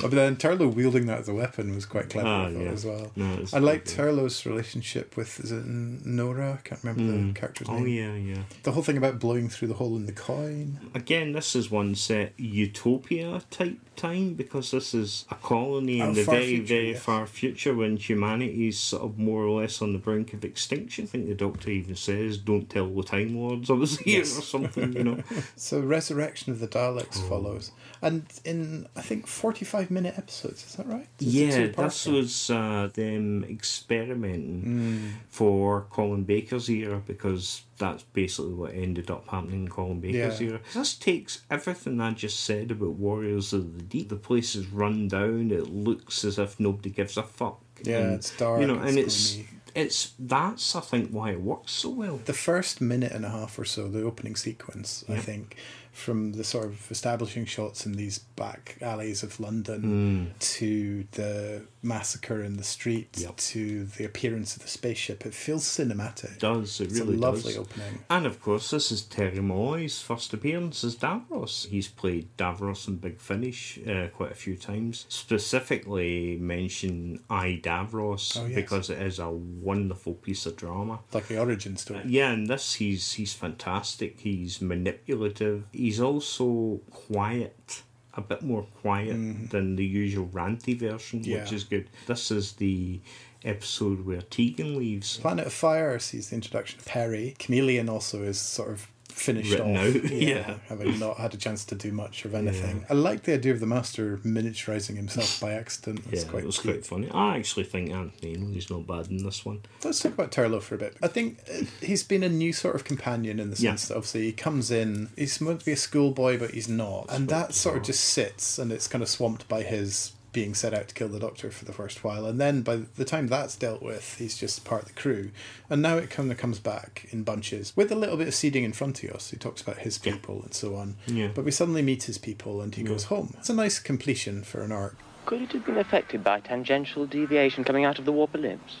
[0.00, 2.70] But then Turlough wielding that as a weapon was quite clever Ah, I thought, yeah.
[2.70, 3.12] as well.
[3.14, 6.54] No, I liked Turlough's relationship with is it Nora?
[6.54, 7.34] I can't remember Mm.
[7.34, 7.82] the character's Oh name.
[7.82, 8.42] Oh yeah, yeah.
[8.62, 10.80] The whole thing about blowing through the hole in the coin.
[10.94, 16.14] Again, this is one set utopia type time because this is a colony in Oh,
[16.14, 17.02] the very, future, very yes.
[17.02, 21.04] far future when humanity's sort of more or less on the brink of extinction.
[21.04, 24.38] I think the Doctor even says, "Don't tell the Time Lords I was here" Yes.
[24.38, 24.92] or something.
[24.92, 25.22] You know.
[25.56, 27.28] So resurrection of the Daleks Oh.
[27.28, 27.70] follows,
[28.00, 30.64] and in I think forty-five minute episodes.
[30.66, 31.06] Is that right?
[31.20, 35.10] It's a Yeah, this was uh, them experimenting Mm.
[35.28, 40.48] for Colin Baker's era because that's basically what ended up happening in Colin Baker's Yeah.
[40.50, 40.60] era.
[40.74, 44.08] This takes everything I just said about Warriors of the Deep.
[44.08, 45.50] The place is run down.
[45.50, 47.60] It looks as if nobody gives a fuck.
[47.86, 49.48] Yeah, and, it's dark, You know, and it's gloomy.
[49.74, 52.20] it's that's I think why it works so well.
[52.24, 55.56] the first minute and a half or so, the opening sequence, I think,
[55.92, 59.40] from the sort of establishing shots in these back alleys of.
[59.42, 60.38] London mm.
[60.38, 63.36] to the massacre in the street Yep.
[63.36, 66.34] to the appearance of the spaceship, it feels cinematic.
[66.34, 67.58] It does it It's really a lovely does.
[67.58, 67.98] opening.
[68.08, 71.66] And of course, this is Terry Molloy's first appearance as Davros.
[71.68, 75.06] He's played Davros in Big Finish uh, quite a few times.
[75.08, 78.54] Specifically, mention I Davros Oh, yes.
[78.54, 81.00] because it is a wonderful piece of drama.
[81.12, 82.02] Like the origin story.
[82.06, 84.20] Yeah, and this he's he's fantastic.
[84.20, 85.64] He's manipulative.
[85.72, 87.82] He's also quiet.
[88.14, 91.54] A bit more quiet than the usual ranty version, which Mm-hmm.
[91.54, 91.88] Is good.
[92.06, 93.00] This is the
[93.44, 95.16] episode where Tegan leaves.
[95.18, 97.34] Planet of Fire sees the introduction of Peri.
[97.38, 99.96] Kamelion also is sort of finished Written off.
[99.96, 100.56] out, yeah.
[100.68, 102.84] Having not had a chance to do much of anything.
[102.90, 106.00] I like the idea of the Master miniaturizing himself by accident.
[106.10, 106.74] It's yeah, quite it was cute.
[106.74, 107.10] quite funny.
[107.10, 109.60] I actually think Anthony Ainley's not bad in this one.
[109.84, 110.96] Let's talk about Turlough for a bit.
[111.02, 113.70] I think uh, he's been a new sort of companion in the Yeah.
[113.70, 117.06] sense that obviously he comes in, he's meant to be a schoolboy, but he's not.
[117.10, 120.72] And that sort of just sits and it's kind of swamped by his being set
[120.74, 122.26] out to kill the doctor for the first while.
[122.26, 125.30] And then by the time that's dealt with, he's just part of the crew.
[125.68, 128.64] And now it kind of comes back in bunches with a little bit of seeding
[128.64, 129.30] in front of us.
[129.30, 130.96] He talks about his people and so on.
[131.06, 131.28] Yeah.
[131.34, 133.34] But we suddenly meet his people and he goes home.
[133.38, 134.96] It's a nice completion for an arc.
[135.26, 138.80] Could it have been affected by tangential deviation coming out of the warp ellipse?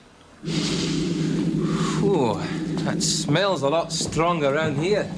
[2.02, 2.34] Ooh,
[2.84, 5.08] that smells a lot stronger around here.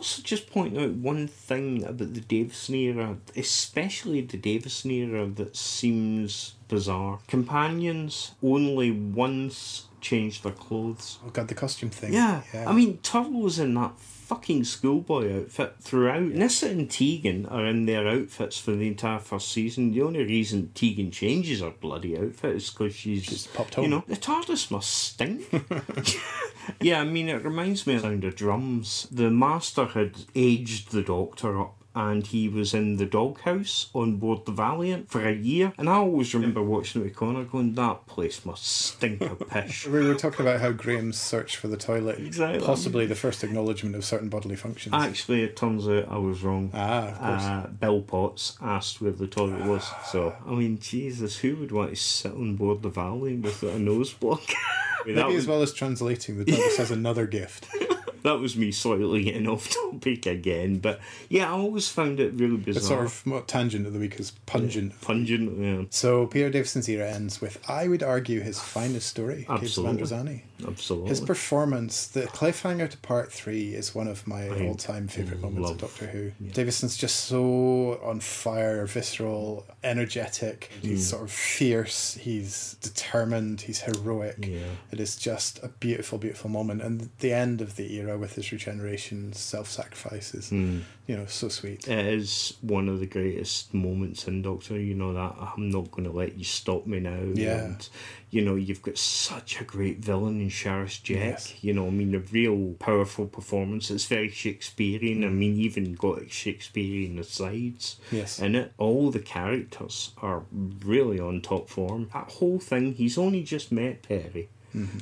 [0.00, 5.54] Also just point out one thing about the Davison era, especially the Davison era, that
[5.54, 7.18] seems bizarre.
[7.28, 11.18] Companions only once change their clothes.
[11.22, 12.14] Oh god, the costume thing.
[12.14, 12.40] Yeah.
[12.66, 13.92] I mean, Turtle was in that
[14.30, 16.22] fucking schoolboy outfit throughout.
[16.22, 19.90] Nyssa and Tegan are in their outfits for the entire first season.
[19.90, 23.82] The only reason Tegan changes her bloody outfit is because she's just popped out.
[23.82, 25.48] You know, the TARDIS must stink.
[26.80, 29.08] yeah, I mean, it reminds me of the sound of drums.
[29.10, 31.79] The Master had aged the Doctor up.
[31.94, 35.72] And he was in the doghouse on board the Valiant for a year.
[35.76, 39.86] And I always remember watching it with Connor going, that place must stink of pish.
[39.90, 42.64] We were talking about how Graham's search for the toilet, Exactly.
[42.64, 44.94] possibly the first acknowledgement of certain bodily functions.
[44.94, 46.70] Actually, it turns out I was wrong.
[46.74, 47.42] Ah, of course.
[47.42, 49.90] Uh, Bill Potts asked where the toilet was.
[50.06, 53.78] So, I mean, Jesus, who would want to sit on board the Valiant without a
[53.80, 54.42] nose block?
[55.02, 57.66] I mean, Maybe was, as well as translating, the TARDIS has another gift.
[58.22, 60.78] that was me slightly getting off topic again.
[60.78, 62.78] But yeah, I always found it really bizarre.
[62.80, 65.00] It's sort of what tangent of the week is pungent.
[65.00, 65.84] pungent, yeah.
[65.90, 70.44] So Peter Davison's era ends with, I would argue, his finest story, Absolutely.
[70.66, 71.08] Absolutely.
[71.08, 75.78] His performance, the cliffhanger to part three, is one of my all-time favorite moments of
[75.78, 76.32] Doctor Who.
[76.52, 80.70] Davison's just so on fire, visceral, energetic.
[80.82, 81.10] He's Mm.
[81.10, 82.14] sort of fierce.
[82.20, 83.62] He's determined.
[83.62, 84.36] He's heroic.
[84.46, 84.58] Yeah.
[84.92, 88.52] It is just a beautiful, beautiful moment, and the end of the era with his
[88.52, 90.50] regeneration, self-sacrifices.
[90.50, 90.82] Mm.
[91.06, 91.88] You know, so sweet.
[91.88, 94.78] It is one of the greatest moments in Doctor.
[94.78, 97.20] You know that I'm not going to let you stop me now.
[97.34, 97.64] Yeah.
[97.64, 97.88] And,
[98.32, 101.16] you know you've got such a great villain in Sharaz Jek.
[101.16, 101.54] Yes.
[101.62, 103.90] You know, I mean, a real powerful performance.
[103.90, 105.24] It's very Shakespearean.
[105.24, 108.38] I mean, even got Shakespearean asides Yes.
[108.38, 108.72] in it.
[108.78, 110.44] All the characters are
[110.84, 112.08] really on top form.
[112.12, 112.94] That whole thing.
[112.94, 114.48] He's only just met Peri,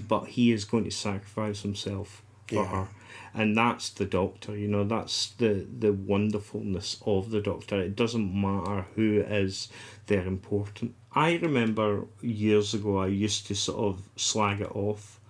[0.08, 2.66] but he is going to sacrifice himself for Yeah.
[2.68, 2.88] her
[3.34, 7.80] and that's the doctor you know that's the the wonderfulness of the doctor.
[7.80, 9.68] It doesn't matter who it is
[10.06, 10.94] they're important.
[11.14, 15.20] I remember years ago i used to sort of slag it off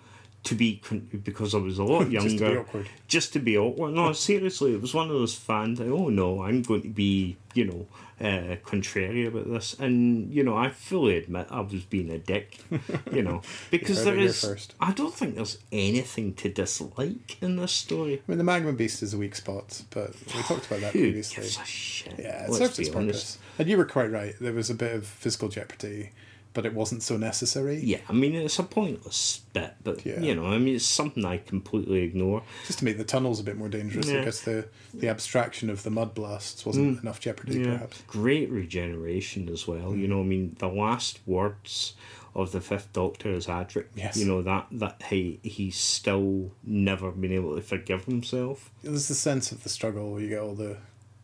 [0.45, 0.80] to be
[1.24, 2.89] because i was a lot Just to be younger awkward.
[3.09, 3.95] just to be awkward.
[3.95, 7.36] No seriously it was one of those fans that, oh no i'm going to be
[7.55, 7.86] you know
[8.20, 12.58] uh, contrary about this and you know i fully admit i was being a dick
[13.12, 13.40] you know
[13.70, 18.38] because there is i don't think there's anything to dislike in this story I mean,
[18.38, 21.42] the Magma Beast is a weak spot, but we talked about that previously.
[21.42, 22.14] gives a shit?
[22.18, 23.38] Yeah, it Let's serves its honest.
[23.38, 23.38] purpose.
[23.58, 24.34] And you were quite right.
[24.40, 26.10] There was a bit of physical jeopardy,
[26.55, 27.78] but it wasn't so necessary.
[27.78, 30.20] Yeah, I mean it's a pointless bit, but Yeah.
[30.20, 32.42] you know, I mean it's something I completely ignore.
[32.66, 34.20] Just to make the tunnels a bit more dangerous, Yeah.
[34.20, 37.03] I guess the, the abstraction of the mud blasts wasn't mm.
[37.03, 37.72] enough jeopardy, Yeah.
[37.72, 38.03] perhaps.
[38.07, 39.94] Great regeneration as well.
[39.94, 40.11] You mm.
[40.11, 41.94] know, I mean the last words
[42.34, 43.86] of the Fifth Doctor is Adric.
[43.94, 44.16] Yes.
[44.16, 48.70] You know that that he he's still never been able to forgive himself.
[48.82, 50.76] There's the sense of the struggle where you get all the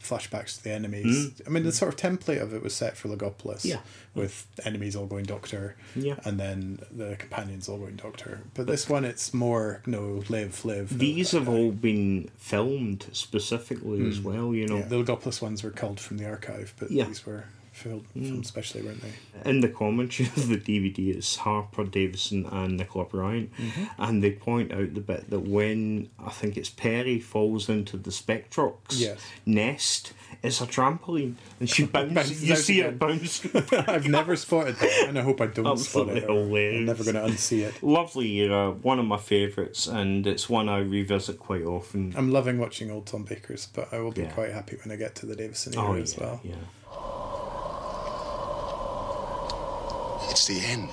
[0.05, 1.33] flashbacks to the enemies.
[1.47, 3.71] I mean, the sort of template of it was set for Logopolis, Mm.
[3.71, 3.81] Yeah.
[4.15, 6.17] with enemies all going Doctor, Yeah.
[6.25, 8.41] and then the companions all going Doctor.
[8.55, 10.99] But this one, it's more you no live, live.
[10.99, 14.55] These have all been filmed specifically as well.
[14.55, 17.05] You know, Yeah, the Logopolis ones were culled from the archive, but Yeah.
[17.07, 17.45] these were
[17.75, 19.51] filmed, filmed specially, weren't they?
[19.51, 23.85] in the commentary of the DVD, it's Peter Davison and Nicola Bryant, Mm-hmm.
[24.03, 28.11] and they point out the bit that when I think it's Peri falls into the
[28.11, 29.21] Spectrox Yes.
[29.45, 30.13] nest,
[30.43, 32.15] it's a trampoline, and she bounces.
[32.15, 32.95] Bounces you see again.
[32.95, 33.47] it bounce.
[33.89, 36.25] I've never spotted that, and I hope I don't spot Absolutely it.
[36.25, 36.79] hilarious.
[36.81, 37.83] I'm never going to unsee it.
[37.83, 42.15] Lovely era, one of my favourites, and it's one I revisit quite often.
[42.17, 44.31] I'm loving watching old Tom Baker's, but I will be Yeah.
[44.33, 46.41] quite happy when I get to the Davison era Oh as well.
[46.45, 46.55] yeah.
[50.35, 50.91] It's the end.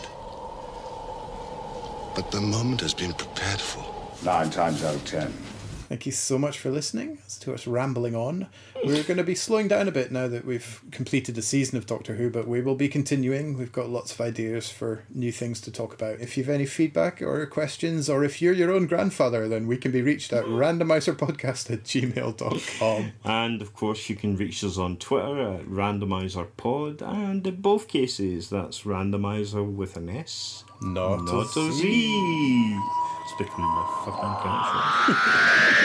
[2.13, 3.83] But the moment has been prepared for.
[4.23, 5.33] Nine times out of ten.
[5.91, 8.47] Thank you so much for listening as to us rambling on.
[8.81, 11.85] We're going to be slowing down a bit now that we've completed a season of
[11.85, 13.57] Doctor Who, but we will be continuing.
[13.57, 16.21] We've got lots of ideas for new things to talk about.
[16.21, 19.91] If you've any feedback or questions, or if you're your own grandfather, then we can
[19.91, 23.11] be reached at randomiserpodcast at gmail.com.
[23.25, 28.49] And of course, you can reach us on Twitter at randomiserpod, and in both cases,
[28.49, 31.81] that's randomiser with an S, Not, not a a Z.
[31.81, 32.79] Z.
[33.32, 35.82] It's become a fucking catchphrase.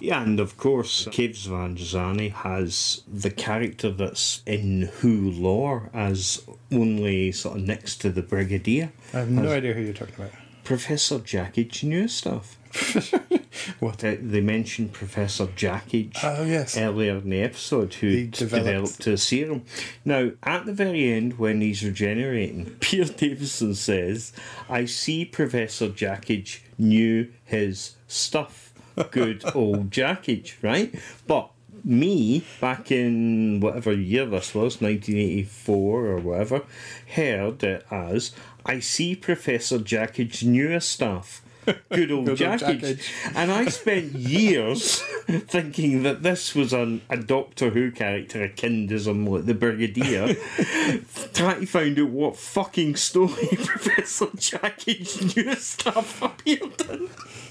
[0.00, 6.44] Yeah, and of course, Caves of Androzani has the character that's in Who lore as
[6.70, 8.92] only sort of next to the Brigadier.
[9.14, 10.32] I have no idea who you're talking about.
[10.64, 12.57] Professor Jackie knew stuff.
[13.80, 14.02] What?
[14.02, 16.76] Uh, they mentioned Professor Jackage Oh, yes.
[16.76, 19.62] earlier in the episode who He developed, developed- a serum.
[20.04, 24.32] Now, at the very end, when he's regenerating, Peter Davison says,
[24.68, 28.72] I see Professor Jackage knew his stuff.
[29.10, 30.94] Good old Jackage, right?
[31.26, 31.50] But
[31.84, 36.62] me, back in whatever year this was, 1984 or whatever,
[37.14, 38.32] heard it as
[38.64, 41.42] I see Professor Jackage's newest stuff.
[41.92, 42.80] Good old Good old Jackage.
[42.80, 43.34] Jackage.
[43.34, 48.98] And I spent years thinking that this was an, a Doctor Who character akin to
[48.98, 50.34] some like the Brigadier,
[51.34, 57.08] trying to find out what fucking story Professor Jackage's newest stuff appeared in.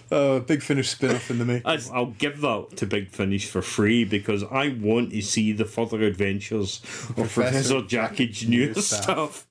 [0.10, 1.92] Oh, big finish spin off in the making.
[1.94, 6.02] I'll give that to Big Finish for free because I want to see the further
[6.04, 9.04] adventures of Professor Professor Jackage's new new stuff.
[9.04, 9.46] stuff.